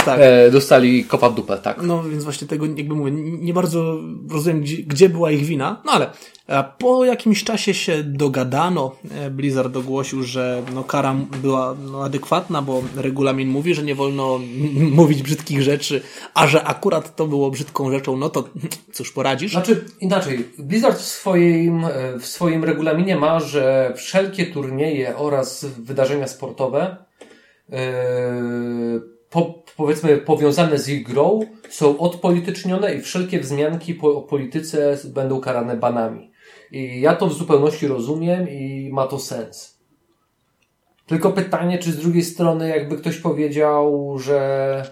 tak. 0.05 0.19
E, 0.21 0.51
dostali 0.51 1.05
kopa 1.05 1.29
w 1.29 1.35
dupę, 1.35 1.57
tak. 1.57 1.81
No, 1.81 2.03
więc 2.03 2.23
właśnie 2.23 2.47
tego, 2.47 2.65
jakby 2.65 2.95
mówię, 2.95 3.11
nie 3.41 3.53
bardzo 3.53 3.99
rozumiem, 4.31 4.61
gdzie, 4.61 4.77
gdzie 4.77 5.09
była 5.09 5.31
ich 5.31 5.45
wina. 5.45 5.81
No 5.85 5.91
ale 5.91 6.09
e, 6.47 6.63
po 6.77 7.05
jakimś 7.05 7.43
czasie 7.43 7.73
się 7.73 8.03
dogadano. 8.03 8.95
E, 9.11 9.29
Blizzard 9.29 9.77
ogłosił, 9.77 10.23
że 10.23 10.63
no, 10.73 10.83
kara 10.83 11.15
była 11.41 11.75
no, 11.91 12.03
adekwatna, 12.03 12.61
bo 12.61 12.83
regulamin 12.95 13.47
mówi, 13.49 13.75
że 13.75 13.83
nie 13.83 13.95
wolno 13.95 14.39
mówić 14.91 15.23
brzydkich 15.23 15.61
rzeczy, 15.61 16.01
a 16.33 16.47
że 16.47 16.63
akurat 16.63 17.15
to 17.15 17.27
było 17.27 17.51
brzydką 17.51 17.91
rzeczą, 17.91 18.17
no 18.17 18.29
to 18.29 18.49
cóż 18.93 19.11
poradzisz. 19.11 19.51
Znaczy, 19.51 19.85
inaczej. 20.01 20.45
Blizzard 20.57 20.99
w 20.99 21.05
swoim, 21.05 21.85
e, 21.85 22.19
w 22.19 22.25
swoim 22.25 22.63
regulaminie 22.63 23.15
ma, 23.15 23.39
że 23.39 23.93
wszelkie 23.95 24.45
turnieje 24.45 25.17
oraz 25.17 25.65
wydarzenia 25.65 26.27
sportowe 26.27 26.97
po, 29.29 29.63
powiedzmy 29.77 30.17
powiązane 30.17 30.77
z 30.77 30.89
ich 30.89 31.03
grą 31.03 31.39
są 31.69 31.99
odpolitycznione 31.99 32.95
i 32.95 33.01
wszelkie 33.01 33.39
wzmianki 33.39 33.93
po 33.93 34.21
polityce 34.21 34.97
będą 35.05 35.41
karane 35.41 35.77
banami. 35.77 36.31
I 36.71 37.01
ja 37.01 37.15
to 37.15 37.27
w 37.27 37.33
zupełności 37.33 37.87
rozumiem 37.87 38.49
i 38.49 38.89
ma 38.93 39.07
to 39.07 39.19
sens. 39.19 39.79
Tylko 41.05 41.31
pytanie, 41.31 41.79
czy 41.79 41.91
z 41.91 41.97
drugiej 41.97 42.23
strony 42.23 42.69
jakby 42.69 42.97
ktoś 42.97 43.17
powiedział, 43.17 44.15
że 44.19 44.83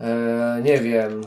e, 0.00 0.60
nie 0.64 0.78
wiem, 0.78 1.20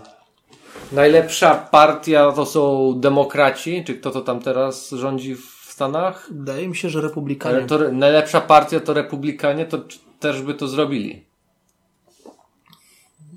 najlepsza 0.92 1.56
partia 1.72 2.32
to 2.32 2.46
są 2.46 2.94
demokraci, 3.00 3.84
czy 3.84 3.96
kto 3.96 4.12
to 4.12 4.22
tam 4.22 4.40
teraz 4.40 4.90
rządzi 4.90 5.36
w 5.36 5.68
Stanach? 5.68 6.30
Wydaje 6.32 6.68
mi 6.68 6.76
się, 6.76 6.90
że 6.90 7.02
republikanie. 7.02 7.62
To, 7.62 7.92
najlepsza 7.92 8.42
partia 8.42 8.80
to 8.80 8.94
republikanie, 8.94 9.66
to 9.66 9.78
też 10.20 10.42
by 10.42 10.54
to 10.54 10.68
zrobili. 10.68 11.28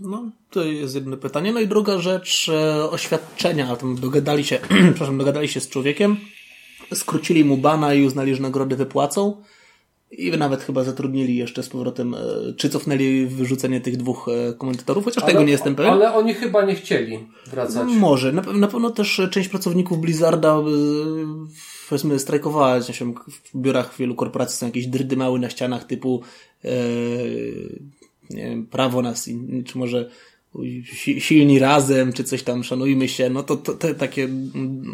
No, 0.01 0.31
to 0.51 0.65
jest 0.65 0.95
jedno 0.95 1.17
pytanie. 1.17 1.53
No 1.53 1.61
i 1.61 1.69
druga 1.69 1.99
rzecz, 1.99 2.49
e, 2.49 2.91
oświadczenia. 2.91 3.77
Tam 3.77 3.97
dogadali 3.97 4.45
się, 4.45 4.59
przepraszam, 4.95 5.19
dogadali 5.19 5.49
się 5.49 5.61
z 5.61 5.69
człowiekiem, 5.69 6.17
skrócili 6.95 7.45
mu 7.45 7.57
bana 7.57 7.95
i 7.95 8.05
uznali, 8.05 8.35
że 8.35 8.43
nagrody 8.43 8.77
wypłacą. 8.77 9.43
I 10.11 10.31
nawet 10.31 10.63
chyba 10.63 10.85
zatrudnili 10.85 11.37
jeszcze 11.37 11.63
z 11.63 11.69
powrotem, 11.69 12.15
e, 12.15 12.19
czy 12.57 12.71
cofnęli 12.71 13.27
wyrzucenie 13.27 13.81
tych 13.81 13.97
dwóch 13.97 14.29
e, 14.29 14.55
komentatorów, 14.55 15.05
chociaż 15.05 15.23
ale, 15.23 15.33
tego 15.33 15.45
nie 15.45 15.53
jestem 15.53 15.75
pewien. 15.75 15.93
Ale 15.93 16.15
oni 16.15 16.35
chyba 16.35 16.65
nie 16.65 16.75
chcieli 16.75 17.19
wracać. 17.47 17.89
Może. 17.89 18.33
Na, 18.33 18.43
na 18.43 18.69
pewno 18.69 18.91
też 18.91 19.21
część 19.31 19.49
pracowników 19.49 20.01
Blizzarda 20.01 20.59
powiedzmy 21.91 22.19
strajkowała 22.19 22.81
w 22.81 23.57
biurach 23.57 23.97
wielu 23.99 24.15
korporacji 24.15 24.59
są 24.59 24.67
jakieś 24.67 24.87
drdymały 24.87 25.39
na 25.39 25.51
ścianach 25.51 25.85
typu 25.85 26.23
e, 26.65 26.69
nie 28.31 28.43
wiem, 28.43 28.67
prawo 28.67 29.03
nas, 29.03 29.29
czy 29.67 29.79
może 29.79 30.11
silni 31.19 31.59
razem, 31.59 32.13
czy 32.13 32.25
coś 32.25 32.43
tam, 32.43 32.65
szanujmy 32.65 33.09
się, 33.09 33.31
no 33.31 33.43
to, 33.43 33.57
to 33.57 33.75
te 33.75 33.95
takie 33.95 34.29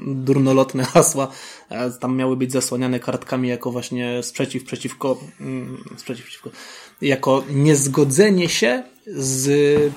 durnolotne 0.06 0.84
hasła 0.94 1.32
tam 2.00 2.16
miały 2.16 2.36
być 2.36 2.52
zasłaniane 2.52 3.00
kartkami 3.00 3.48
jako 3.48 3.72
właśnie 3.72 4.22
sprzeciw 4.22 4.64
przeciwko, 4.64 5.20
mm, 5.40 5.84
sprzeciw 5.96 6.24
przeciwko, 6.24 6.50
jako 7.02 7.44
niezgodzenie 7.50 8.48
się 8.48 8.82
z 9.06 9.92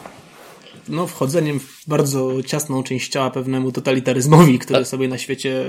no, 0.90 1.08
wchodzeniem 1.08 1.60
w 1.60 1.84
bardzo 1.88 2.44
ciasną 2.44 2.84
część 2.84 3.12
ciała 3.12 3.32
pewnemu 3.32 3.72
totalitaryzmowi, 3.72 4.60
który 4.60 4.80
tak. 4.80 4.88
sobie 4.88 5.08
na 5.08 5.18
świecie 5.18 5.66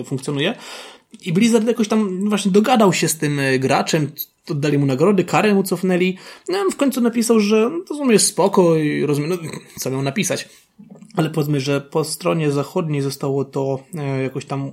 e, 0.00 0.04
funkcjonuje. 0.04 0.54
I 1.24 1.32
Blizzard 1.32 1.66
jakoś 1.66 1.88
tam 1.88 2.28
właśnie 2.28 2.50
dogadał 2.50 2.92
się 2.92 3.08
z 3.08 3.18
tym 3.18 3.40
e, 3.40 3.58
graczem, 3.58 4.12
oddali 4.50 4.78
mu 4.78 4.86
nagrody, 4.86 5.24
karę 5.24 5.54
mu 5.54 5.62
cofnęli. 5.62 6.18
No 6.48 6.58
on 6.58 6.70
w 6.70 6.76
końcu 6.76 7.00
napisał, 7.00 7.40
że 7.40 7.70
no, 7.72 7.84
to 7.88 7.94
w 7.94 7.96
sumie 7.96 8.12
jest 8.12 8.26
spoko 8.26 8.76
i 8.76 9.06
rozumiem, 9.06 9.30
no, 9.30 9.36
co 9.78 9.90
miał 9.90 10.02
napisać. 10.02 10.48
Ale 11.18 11.30
powiedzmy, 11.30 11.60
że 11.60 11.80
po 11.80 12.04
stronie 12.04 12.50
zachodniej 12.50 13.00
zostało 13.00 13.44
to 13.44 13.78
e, 13.94 14.22
jakoś 14.22 14.44
tam 14.44 14.66
e, 14.66 14.72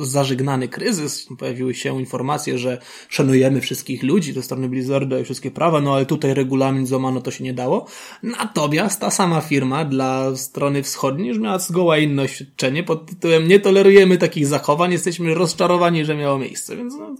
zażegnany 0.00 0.68
kryzys. 0.68 1.28
Pojawiły 1.38 1.74
się 1.74 2.00
informacje, 2.00 2.58
że 2.58 2.78
szanujemy 3.08 3.60
wszystkich 3.60 4.02
ludzi 4.02 4.32
ze 4.32 4.42
strony 4.42 4.68
Blizzarda 4.68 5.18
i 5.18 5.24
wszystkie 5.24 5.50
prawa, 5.50 5.80
no 5.80 5.94
ale 5.94 6.06
tutaj 6.06 6.34
regulamin 6.34 6.86
złamano, 6.86 7.20
to 7.20 7.30
się 7.30 7.44
nie 7.44 7.54
dało. 7.54 7.86
Natomiast 8.22 9.00
ta 9.00 9.10
sama 9.10 9.40
firma 9.40 9.84
dla 9.84 10.36
strony 10.36 10.82
wschodniej 10.82 11.28
już 11.28 11.38
miała 11.38 11.58
zgoła 11.58 11.98
inne 11.98 12.22
oświadczenie 12.22 12.82
pod 12.82 13.06
tytułem 13.06 13.48
nie 13.48 13.60
tolerujemy 13.60 14.18
takich 14.18 14.46
zachowań, 14.46 14.92
jesteśmy 14.92 15.34
rozczarowani, 15.34 16.04
że 16.04 16.16
miało 16.16 16.38
miejsce, 16.38 16.76
więc 16.76 16.94
no, 16.98 17.16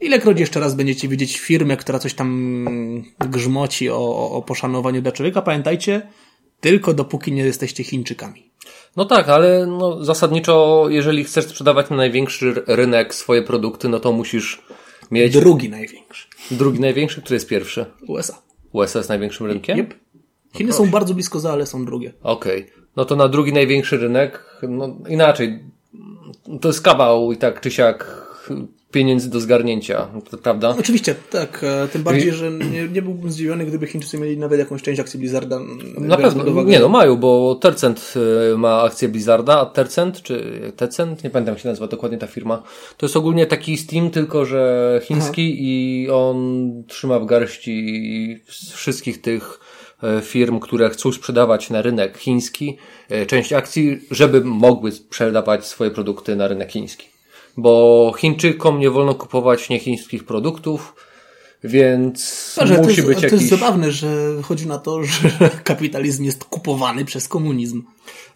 Ilekroć 0.00 0.40
jeszcze 0.40 0.60
raz 0.60 0.74
będziecie 0.74 1.08
widzieć 1.08 1.38
firmę, 1.38 1.76
która 1.76 1.98
coś 1.98 2.14
tam 2.14 2.54
grzmoci 3.18 3.90
o, 3.90 4.30
o 4.30 4.42
poszanowaniu 4.42 5.02
dla 5.02 5.12
człowieka, 5.12 5.42
pamiętajcie, 5.42 6.02
tylko 6.60 6.94
dopóki 6.94 7.32
nie 7.32 7.42
jesteście 7.42 7.84
Chińczykami. 7.84 8.50
No 8.96 9.04
tak, 9.04 9.28
ale 9.28 9.66
no, 9.66 10.04
zasadniczo, 10.04 10.86
jeżeli 10.88 11.24
chcesz 11.24 11.44
sprzedawać 11.44 11.90
na 11.90 11.96
największy 11.96 12.62
rynek 12.66 13.14
swoje 13.14 13.42
produkty, 13.42 13.88
no 13.88 14.00
to 14.00 14.12
musisz 14.12 14.62
mieć. 15.10 15.32
Drugi 15.32 15.70
największy. 15.70 16.28
Drugi 16.50 16.80
największy, 16.80 17.20
który 17.20 17.36
jest 17.36 17.48
pierwszy? 17.48 17.86
USA. 18.08 18.42
USA 18.72 18.98
jest 18.98 19.08
największym 19.08 19.46
rynkiem? 19.46 19.78
Yep. 19.78 19.94
Chiny 20.56 20.70
no 20.70 20.76
są 20.76 20.90
bardzo 20.90 21.14
blisko 21.14 21.40
za, 21.40 21.52
ale 21.52 21.66
są 21.66 21.84
drugie. 21.84 22.12
Okej. 22.22 22.62
Okay. 22.62 22.72
No 22.96 23.04
to 23.04 23.16
na 23.16 23.28
drugi 23.28 23.52
największy 23.52 23.96
rynek, 23.96 24.44
no 24.68 24.96
inaczej. 25.08 25.64
To 26.60 26.68
jest 26.68 26.82
kawał 26.82 27.32
i 27.32 27.36
tak 27.36 27.60
czy 27.60 27.70
siak 27.70 28.26
pieniędzy 28.90 29.30
do 29.30 29.40
zgarnięcia, 29.40 30.08
prawda? 30.42 30.76
Oczywiście, 30.78 31.14
tak. 31.30 31.64
E, 31.64 31.88
tym 31.88 32.02
bardziej, 32.02 32.32
że 32.32 32.50
nie, 32.50 32.88
nie 32.88 33.02
byłbym 33.02 33.30
zdziwiony, 33.30 33.66
gdyby 33.66 33.86
Chińczycy 33.86 34.18
mieli 34.18 34.38
nawet 34.38 34.58
jakąś 34.58 34.82
część 34.82 35.00
akcji 35.00 35.18
Blizzarda. 35.18 35.60
Na 35.98 36.16
pewno, 36.16 36.62
nie 36.62 36.80
no, 36.80 36.88
mają, 36.88 37.16
bo 37.16 37.54
Tercent 37.54 38.14
e, 38.52 38.58
ma 38.58 38.82
akcję 38.82 39.08
Blizzarda, 39.08 39.60
a 39.60 39.66
Tercent, 39.66 40.22
czy 40.22 40.60
Tecent, 40.76 41.24
nie 41.24 41.30
pamiętam 41.30 41.54
jak 41.54 41.62
się 41.62 41.68
nazywa 41.68 41.86
dokładnie 41.86 42.18
ta 42.18 42.26
firma, 42.26 42.62
to 42.96 43.06
jest 43.06 43.16
ogólnie 43.16 43.46
taki 43.46 43.76
Steam, 43.76 44.10
tylko 44.10 44.44
że 44.44 45.00
chiński 45.04 45.52
Aha. 45.52 45.60
i 45.60 46.08
on 46.12 46.70
trzyma 46.88 47.18
w 47.18 47.26
garści 47.26 48.40
wszystkich 48.48 49.20
tych 49.20 49.60
e, 50.02 50.20
firm, 50.20 50.60
które 50.60 50.90
chcą 50.90 51.12
sprzedawać 51.12 51.70
na 51.70 51.82
rynek 51.82 52.18
chiński 52.18 52.76
część 53.26 53.52
akcji, 53.52 54.00
żeby 54.10 54.44
mogły 54.44 54.92
sprzedawać 54.92 55.66
swoje 55.66 55.90
produkty 55.90 56.36
na 56.36 56.48
rynek 56.48 56.70
chiński 56.72 57.19
bo 57.56 58.12
Chińczykom 58.18 58.78
nie 58.78 58.90
wolno 58.90 59.14
kupować 59.14 59.68
niechińskich 59.68 60.24
produktów, 60.24 60.94
więc 61.64 62.56
musi 62.78 62.96
jest, 62.96 63.06
być 63.06 63.16
to 63.16 63.26
jakiś... 63.26 63.30
To 63.30 63.36
jest 63.36 63.48
zabawne, 63.48 63.92
że 63.92 64.08
chodzi 64.42 64.66
na 64.66 64.78
to, 64.78 65.04
że 65.04 65.30
kapitalizm 65.64 66.24
jest 66.24 66.44
kupowany 66.44 67.04
przez 67.04 67.28
komunizm. 67.28 67.82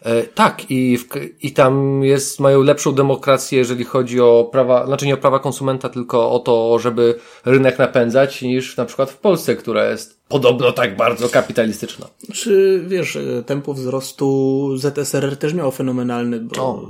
E, 0.01 0.23
tak, 0.23 0.71
i, 0.71 0.97
w, 0.97 1.07
i 1.41 1.51
tam 1.51 2.03
jest, 2.03 2.39
mają 2.39 2.61
lepszą 2.61 2.91
demokrację, 2.91 3.59
jeżeli 3.59 3.83
chodzi 3.83 4.21
o 4.21 4.49
prawa, 4.51 4.85
znaczy 4.85 5.05
nie 5.05 5.13
o 5.13 5.17
prawa 5.17 5.39
konsumenta, 5.39 5.89
tylko 5.89 6.31
o 6.31 6.39
to, 6.39 6.79
żeby 6.79 7.15
rynek 7.45 7.79
napędzać, 7.79 8.41
niż 8.41 8.77
na 8.77 8.85
przykład 8.85 9.11
w 9.11 9.17
Polsce, 9.17 9.55
która 9.55 9.89
jest 9.89 10.19
podobno 10.27 10.71
tak 10.71 10.97
bardzo 10.97 11.29
kapitalistyczna. 11.29 12.07
Czy 12.33 12.83
wiesz, 12.87 13.17
tempo 13.45 13.73
wzrostu 13.73 14.69
ZSRR 14.77 15.37
też 15.37 15.53
miało 15.53 15.71
fenomenalny, 15.71 16.39
bo 16.39 16.61
o. 16.61 16.89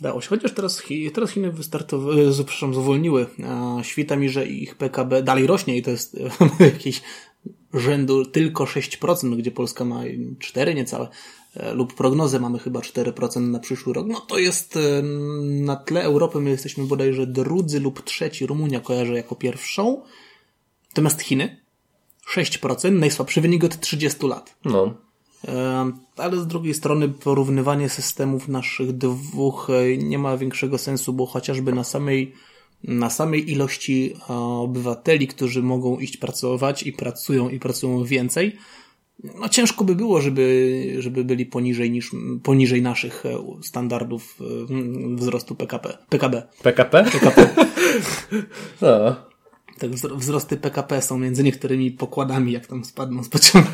Dało 0.00 0.20
się, 0.20 0.28
chociaż 0.28 0.52
teraz, 0.52 0.82
teraz 1.14 1.30
Chiny 1.30 1.52
wystartowały, 1.52 2.28
e, 2.28 2.32
przepraszam, 2.32 2.74
zwolniły. 2.74 3.26
A 3.46 3.82
świta 3.82 4.16
mi, 4.16 4.28
że 4.28 4.46
ich 4.46 4.74
PKB 4.74 5.22
dalej 5.22 5.46
rośnie 5.46 5.76
i 5.76 5.82
to 5.82 5.90
jest 5.90 6.16
jakiś 6.60 7.02
rzędu 7.74 8.24
tylko 8.24 8.64
6%, 8.64 9.36
gdzie 9.36 9.50
Polska 9.50 9.84
ma 9.84 10.02
4 10.38 10.74
niecałe, 10.74 11.08
e, 11.56 11.74
lub 11.74 11.94
prognozę 11.94 12.40
mamy 12.40 12.58
chyba 12.58 12.80
4% 12.80 13.40
na 13.40 13.58
przyszły 13.58 13.92
rok. 13.92 14.06
No 14.08 14.20
to 14.20 14.38
jest 14.38 14.76
e, 14.76 15.02
na 15.42 15.76
tle 15.76 16.02
Europy 16.02 16.40
my 16.40 16.50
jesteśmy 16.50 16.84
bodajże 16.84 17.26
drudzy 17.26 17.80
lub 17.80 18.02
trzeci. 18.02 18.46
Rumunia 18.46 18.80
kojarzę 18.80 19.14
jako 19.14 19.34
pierwszą. 19.34 20.02
Natomiast 20.88 21.20
Chiny 21.20 21.60
6%, 22.34 22.92
najsłabszy 22.92 23.40
wynik 23.40 23.64
od 23.64 23.80
30 23.80 24.26
lat. 24.26 24.56
No. 24.64 25.09
Ale 26.16 26.36
z 26.36 26.46
drugiej 26.46 26.74
strony 26.74 27.08
porównywanie 27.08 27.88
systemów 27.88 28.48
naszych 28.48 28.92
dwóch 28.92 29.70
e, 29.70 29.96
nie 29.96 30.18
ma 30.18 30.36
większego 30.36 30.78
sensu, 30.78 31.12
bo 31.12 31.26
chociażby 31.26 31.72
na 31.72 31.84
samej, 31.84 32.32
na 32.84 33.10
samej 33.10 33.50
ilości 33.50 34.14
e, 34.30 34.34
obywateli, 34.34 35.28
którzy 35.28 35.62
mogą 35.62 35.98
iść 35.98 36.16
pracować 36.16 36.82
i 36.82 36.92
pracują 36.92 37.48
i 37.48 37.58
pracują 37.58 38.04
więcej, 38.04 38.56
no 39.40 39.48
ciężko 39.48 39.84
by 39.84 39.94
było, 39.94 40.20
żeby, 40.20 40.96
żeby 40.98 41.24
byli 41.24 41.46
poniżej 41.46 41.90
niż, 41.90 42.10
poniżej 42.42 42.82
naszych 42.82 43.26
e, 43.26 43.38
standardów 43.62 44.38
wzrostu 45.14 45.54
PKP. 45.54 45.98
PKB. 46.08 46.42
PKP? 46.62 47.04
PKP. 47.04 47.48
No. 48.82 49.16
Tak, 49.78 49.90
wzrosty 49.90 50.56
PKP 50.56 51.02
są 51.02 51.18
między 51.18 51.42
niektórymi 51.42 51.90
pokładami, 51.90 52.52
jak 52.52 52.66
tam 52.66 52.84
spadną 52.84 53.24
z 53.24 53.28
pociągu. 53.28 53.68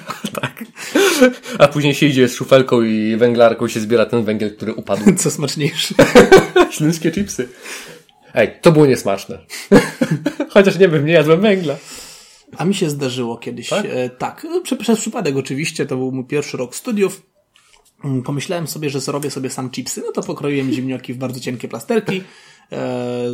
A 1.59 1.69
później 1.69 1.95
się 1.95 2.07
idzie 2.07 2.29
z 2.29 2.35
szufelką 2.35 2.83
i 2.83 3.17
węglarką 3.17 3.69
się 3.69 3.81
zbiera 3.81 4.07
ten 4.07 4.25
węgiel, 4.25 4.57
który 4.57 4.75
upadł. 4.75 5.03
Co 5.23 5.31
smaczniejsze. 5.31 5.95
Śląskie 6.77 7.11
chipsy. 7.11 7.49
Ej, 8.35 8.53
to 8.63 8.73
było 8.73 8.87
niesmaczne. 8.87 9.39
Chociaż 10.51 10.79
nie 10.79 10.89
wiem, 10.89 11.07
nie 11.07 11.13
jadłem 11.13 11.41
węgla. 11.41 11.77
A 12.57 12.65
mi 12.65 12.75
się 12.75 12.91
zdarzyło 12.91 13.37
kiedyś. 13.37 13.69
Tak? 13.69 13.87
E, 13.89 14.11
tak. 14.11 14.47
Przez, 14.63 14.79
przez 14.79 15.01
przypadek 15.01 15.37
oczywiście, 15.37 15.87
to 15.87 15.97
był 15.97 16.13
mój 16.13 16.25
pierwszy 16.25 16.57
rok 16.57 16.77
studiów. 16.77 17.23
Mm, 18.05 18.23
pomyślałem 18.23 18.67
sobie, 18.67 18.91
że 18.91 19.01
zrobię 19.01 19.31
sobie 19.31 19.51
sam 19.51 19.71
chipsy. 19.71 20.03
No 20.07 20.13
to 20.13 20.23
pokroiłem 20.23 20.73
ziemnioki 20.73 21.15
w 21.15 21.17
bardzo 21.17 21.41
cienkie 21.41 21.69
plasterki. 21.69 22.23
E, 22.73 23.27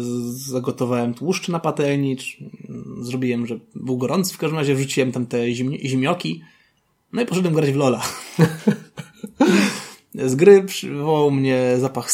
zagotowałem 0.49 1.15
tłuszcz 1.15 1.49
na 1.49 1.61
patelni. 1.61 2.17
Zrobiłem, 3.01 3.47
że 3.47 3.59
był 3.75 3.99
gorący. 3.99 4.35
W 4.35 4.39
każdym 4.39 4.59
razie 4.59 4.75
wrzuciłem 4.75 5.13
tam 5.13 5.27
te 5.27 5.53
ziemnioki. 5.85 6.43
No 7.13 7.23
i 7.23 7.27
poszedłem 7.27 7.55
grać 7.55 7.73
w 7.73 7.77
Lola. 7.77 8.03
Z 10.15 10.35
gry 10.35 10.63
przywołał 10.63 11.31
mnie 11.31 11.75
zapach 11.79 12.09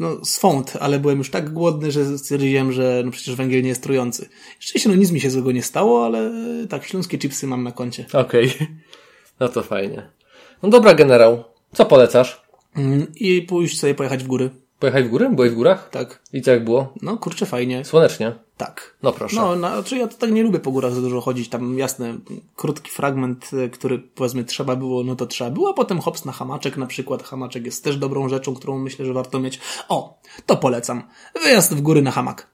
no, 0.00 0.24
swąd, 0.24 0.72
ale 0.80 0.98
byłem 0.98 1.18
już 1.18 1.30
tak 1.30 1.52
głodny, 1.52 1.92
że 1.92 2.18
stwierdziłem, 2.18 2.72
że 2.72 3.02
no 3.04 3.10
przecież 3.10 3.34
węgiel 3.34 3.62
nie 3.62 3.68
jest 3.68 3.82
trujący. 3.82 4.28
Szczęście, 4.58 4.88
no 4.88 4.94
nic 4.94 5.10
mi 5.10 5.20
się 5.20 5.30
złego 5.30 5.52
nie 5.52 5.62
stało, 5.62 6.06
ale 6.06 6.30
tak, 6.68 6.84
śląskie 6.84 7.18
chipsy 7.18 7.46
mam 7.46 7.62
na 7.62 7.72
koncie. 7.72 8.06
Okej. 8.12 8.54
Okay. 8.54 8.66
No 9.40 9.48
to 9.48 9.62
fajnie. 9.62 10.10
No 10.62 10.68
dobra, 10.68 10.94
generał. 10.94 11.44
Co 11.72 11.84
polecasz? 11.84 12.42
Mm, 12.76 13.06
I 13.14 13.42
pójść 13.42 13.80
sobie 13.80 13.94
pojechać 13.94 14.24
w 14.24 14.26
góry. 14.26 14.50
Pojechać 14.80 15.04
w 15.04 15.08
góry? 15.08 15.30
Byłeś 15.30 15.50
w 15.50 15.54
górach? 15.54 15.90
Tak. 15.90 16.22
I 16.32 16.42
co 16.42 16.50
jak 16.50 16.64
było? 16.64 16.92
No 17.02 17.16
kurczę, 17.16 17.46
fajnie. 17.46 17.84
Słonecznie? 17.84 18.32
Tak. 18.56 18.96
No 19.02 19.12
proszę. 19.12 19.36
No, 19.36 19.56
znaczy 19.56 19.96
ja 19.96 20.08
to 20.08 20.16
tak 20.16 20.32
nie 20.32 20.42
lubię 20.42 20.58
po 20.58 20.70
górach 20.70 20.92
za 20.92 21.00
dużo 21.00 21.20
chodzić. 21.20 21.48
Tam 21.48 21.78
jasne, 21.78 22.18
krótki 22.56 22.90
fragment, 22.90 23.50
e, 23.64 23.68
który 23.68 23.98
powiedzmy 23.98 24.44
trzeba 24.44 24.76
było, 24.76 25.04
no 25.04 25.16
to 25.16 25.26
trzeba 25.26 25.50
było, 25.50 25.70
a 25.70 25.72
potem 25.72 26.00
hops 26.00 26.24
na 26.24 26.32
hamaczek 26.32 26.76
na 26.76 26.86
przykład. 26.86 27.22
Hamaczek 27.22 27.66
jest 27.66 27.84
też 27.84 27.96
dobrą 27.96 28.28
rzeczą, 28.28 28.54
którą 28.54 28.78
myślę, 28.78 29.06
że 29.06 29.12
warto 29.12 29.40
mieć. 29.40 29.60
O, 29.88 30.20
to 30.46 30.56
polecam. 30.56 31.02
Wyjazd 31.42 31.74
w 31.74 31.80
góry 31.80 32.02
na 32.02 32.10
hamak. 32.10 32.46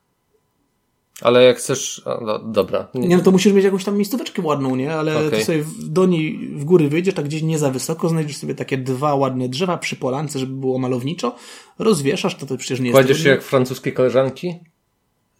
Ale 1.20 1.44
jak 1.44 1.56
chcesz, 1.56 2.02
no, 2.20 2.38
dobra. 2.38 2.88
Nie. 2.94 3.08
nie, 3.08 3.16
no 3.16 3.22
to 3.22 3.30
musisz 3.30 3.52
mieć 3.52 3.64
jakąś 3.64 3.84
tam 3.84 3.96
miejscóweczkę 3.96 4.42
ładną, 4.42 4.76
nie? 4.76 4.94
Ale 4.94 5.18
okay. 5.18 5.30
ty 5.30 5.44
sobie 5.44 5.64
do 5.86 6.06
niej 6.06 6.48
w 6.48 6.64
góry 6.64 6.88
wyjdziesz, 6.88 7.14
tak 7.14 7.24
gdzieś 7.24 7.42
nie 7.42 7.58
za 7.58 7.70
wysoko, 7.70 8.08
znajdziesz 8.08 8.36
sobie 8.36 8.54
takie 8.54 8.78
dwa 8.78 9.14
ładne 9.14 9.48
drzewa 9.48 9.78
przy 9.78 9.96
polance, 9.96 10.38
żeby 10.38 10.52
było 10.52 10.78
malowniczo, 10.78 11.36
rozwieszasz, 11.78 12.34
to 12.34 12.46
to 12.46 12.56
przecież 12.56 12.80
nie 12.80 12.86
jest... 12.86 12.94
Kładziesz 12.94 13.22
się 13.22 13.28
jak 13.28 13.42
francuskie 13.42 13.92
koleżanki? 13.92 14.54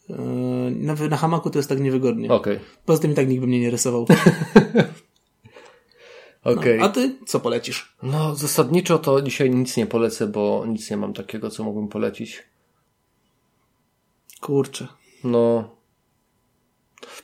Yy, 0.09 0.17
na, 0.71 0.95
na 0.95 1.17
hamaku 1.17 1.51
to 1.51 1.59
jest 1.59 1.69
tak 1.69 1.81
niewygodnie. 1.81 2.29
Okay. 2.29 2.61
Poza 2.85 3.03
tym 3.03 3.12
i 3.12 3.15
tak 3.15 3.29
nikt 3.29 3.41
by 3.41 3.47
mnie 3.47 3.61
nie 3.61 3.71
rysował. 3.71 4.07
okay. 6.45 6.77
No, 6.81 6.85
a 6.85 6.89
ty 6.89 7.17
co 7.27 7.41
polecisz? 7.41 7.97
No, 8.03 8.35
zasadniczo 8.35 8.99
to 8.99 9.23
dzisiaj 9.23 9.51
nic 9.51 9.77
nie 9.77 9.87
polecę, 9.87 10.27
bo 10.27 10.65
nic 10.69 10.91
nie 10.91 10.97
mam 10.97 11.12
takiego, 11.12 11.51
co 11.51 11.65
mógłbym 11.65 11.89
polecić. 11.89 12.43
Kurczę. 14.41 14.89
No. 15.27 15.77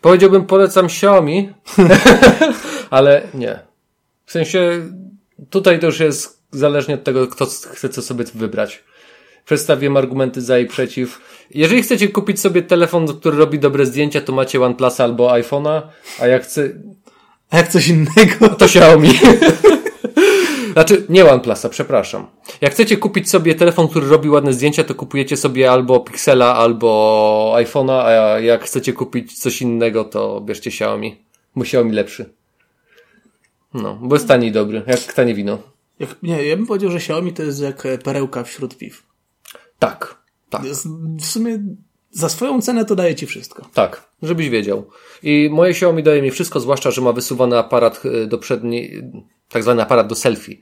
Powiedziałbym, 0.00 0.46
polecam 0.46 0.86
Xiaomi, 0.86 1.52
ale 2.90 3.22
nie. 3.34 3.58
W 4.26 4.32
sensie, 4.32 4.88
tutaj 5.50 5.80
to 5.80 5.86
już 5.86 6.00
jest 6.00 6.42
zależnie 6.50 6.94
od 6.94 7.04
tego, 7.04 7.26
kto 7.26 7.46
chce 7.46 7.88
co 7.88 8.02
sobie 8.02 8.24
wybrać. 8.34 8.84
Przedstawiłem 9.44 9.96
argumenty 9.96 10.40
za 10.40 10.58
i 10.58 10.66
przeciw. 10.66 11.20
Jeżeli 11.50 11.82
chcecie 11.82 12.08
kupić 12.08 12.40
sobie 12.40 12.62
telefon, 12.62 13.06
który 13.18 13.38
robi 13.38 13.58
dobre 13.58 13.86
zdjęcia, 13.86 14.20
to 14.20 14.32
macie 14.32 14.62
OnePlus 14.62 15.00
albo 15.00 15.28
iPhone'a, 15.28 15.82
a 16.20 16.26
jak 16.26 16.42
chce... 16.42 16.70
A 17.50 17.56
jak 17.56 17.68
coś 17.68 17.88
innego? 17.88 18.48
To 18.58 18.64
Xiaomi. 18.64 19.08
Znaczy, 20.72 21.06
nie 21.08 21.30
OnePlusa, 21.30 21.68
przepraszam. 21.68 22.26
Jak 22.60 22.72
chcecie 22.72 22.96
kupić 22.96 23.30
sobie 23.30 23.54
telefon, 23.54 23.88
który 23.88 24.08
robi 24.08 24.28
ładne 24.28 24.52
zdjęcia, 24.52 24.84
to 24.84 24.94
kupujecie 24.94 25.36
sobie 25.36 25.70
albo 25.70 26.00
Pixela, 26.00 26.54
albo 26.54 27.52
iPhone'a, 27.56 28.02
a 28.02 28.40
jak 28.40 28.64
chcecie 28.64 28.92
kupić 28.92 29.38
coś 29.38 29.62
innego, 29.62 30.04
to 30.04 30.40
bierzcie 30.40 30.70
Xiaomi. 30.70 31.16
Bo 31.56 31.62
Xiaomi 31.62 31.92
lepszy. 31.92 32.34
No, 33.74 33.98
bo 34.02 34.14
jest 34.16 34.28
tani 34.28 34.46
i 34.46 34.52
dobry, 34.52 34.82
jak 34.86 35.00
tanie 35.00 35.34
wino. 35.34 35.58
Jak, 35.98 36.22
nie, 36.22 36.44
ja 36.44 36.56
bym 36.56 36.66
powiedział, 36.66 36.90
że 36.90 36.96
Xiaomi 36.96 37.32
to 37.32 37.42
jest 37.42 37.60
jak 37.60 37.88
perełka 38.04 38.44
wśród 38.44 38.78
piw. 38.78 39.02
Tak, 39.78 40.22
tak. 40.50 40.62
W 41.20 41.26
sumie 41.26 41.58
za 42.10 42.28
swoją 42.28 42.60
cenę 42.60 42.84
to 42.84 42.94
daje 42.94 43.14
ci 43.14 43.26
wszystko. 43.26 43.68
Tak, 43.74 44.08
żebyś 44.22 44.48
wiedział. 44.48 44.90
I 45.22 45.48
moje 45.52 45.70
Xiaomi 45.70 46.02
daje 46.02 46.22
mi 46.22 46.30
wszystko, 46.30 46.60
zwłaszcza, 46.60 46.90
że 46.90 47.00
ma 47.00 47.12
wysuwany 47.12 47.58
aparat 47.58 48.02
e, 48.04 48.26
do 48.26 48.38
przedniej, 48.38 49.02
tak 49.52 49.62
zwany 49.62 49.82
aparat 49.82 50.06
do 50.06 50.14
selfie. 50.14 50.56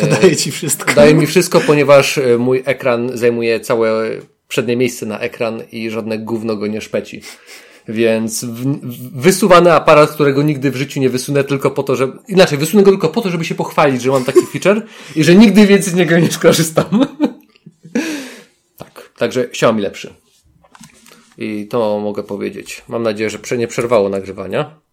To 0.00 0.06
daje 0.06 0.36
ci 0.36 0.52
wszystko. 0.52 0.94
Daje 0.94 1.14
mi 1.14 1.26
wszystko, 1.26 1.60
ponieważ 1.60 2.18
e, 2.18 2.38
mój 2.38 2.62
ekran 2.64 3.10
zajmuje 3.14 3.60
całe 3.60 4.10
przednie 4.48 4.76
miejsce 4.76 5.06
na 5.06 5.18
ekran 5.18 5.62
i 5.72 5.90
żadne 5.90 6.18
gówno 6.18 6.56
go 6.56 6.66
nie 6.66 6.80
szpeci. 6.80 7.22
Więc 7.88 8.46
wysuwany 9.14 9.72
aparat, 9.72 10.10
którego 10.10 10.42
nigdy 10.42 10.70
w 10.70 10.76
życiu 10.76 11.00
nie 11.00 11.10
wysunę 11.10 11.44
tylko 11.44 11.70
po 11.70 11.82
to, 11.82 11.96
że, 11.96 12.12
inaczej, 12.28 12.58
wysunę 12.58 12.82
go 12.82 12.90
tylko 12.90 13.08
po 13.08 13.20
to, 13.20 13.30
żeby 13.30 13.44
się 13.44 13.54
pochwalić, 13.54 14.02
że 14.02 14.10
mam 14.10 14.24
taki 14.24 14.46
feature 14.46 14.82
i 15.16 15.24
że 15.24 15.34
nigdy 15.34 15.66
więcej 15.66 15.92
z 15.92 15.96
niego 15.96 16.18
nie 16.18 16.30
skorzystam. 16.30 17.06
tak, 18.78 19.10
także 19.16 19.44
Xiaomi 19.44 19.82
lepszy. 19.82 20.14
I 21.38 21.66
to 21.66 22.00
mogę 22.00 22.22
powiedzieć. 22.22 22.82
Mam 22.88 23.02
nadzieję, 23.02 23.30
że 23.30 23.58
nie 23.58 23.68
przerwało 23.68 24.08
nagrywania. 24.08 24.83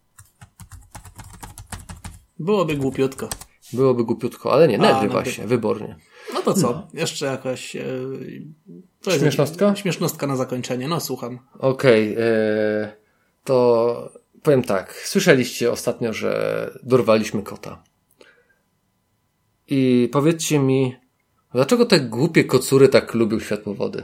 Byłoby 2.42 2.76
głupiutko. 2.76 3.30
Byłoby 3.74 4.04
głupiutko, 4.04 4.54
ale 4.54 4.68
nie, 4.68 4.78
nagrywa 4.78 5.20
A, 5.20 5.26
się, 5.26 5.48
wybornie. 5.48 5.96
No 6.34 6.42
to 6.42 6.54
co? 6.54 6.72
No. 6.72 6.88
Jeszcze 6.94 7.26
jakaś... 7.26 7.76
E, 7.76 9.20
śmiesznostka? 9.20 9.76
Śmiesznostka 9.76 10.28
na 10.28 10.36
zakończenie, 10.36 10.88
no 10.88 11.00
słucham. 11.00 11.40
Okej, 11.60 12.14
okay, 12.14 12.24
e, 12.24 12.96
to 13.44 14.12
powiem 14.44 14.64
tak. 14.64 14.94
Słyszeliście 15.06 15.72
ostatnio, 15.72 16.14
że 16.14 16.72
dorwaliśmy 16.84 17.44
kota. 17.44 17.84
I 19.68 20.10
powiedzcie 20.12 20.60
mi, 20.60 20.96
dlaczego 21.54 21.86
te 21.86 22.00
głupie 22.00 22.44
kocury 22.44 22.90
tak 22.90 23.14
lubią 23.14 23.40
światłowody? 23.40 24.04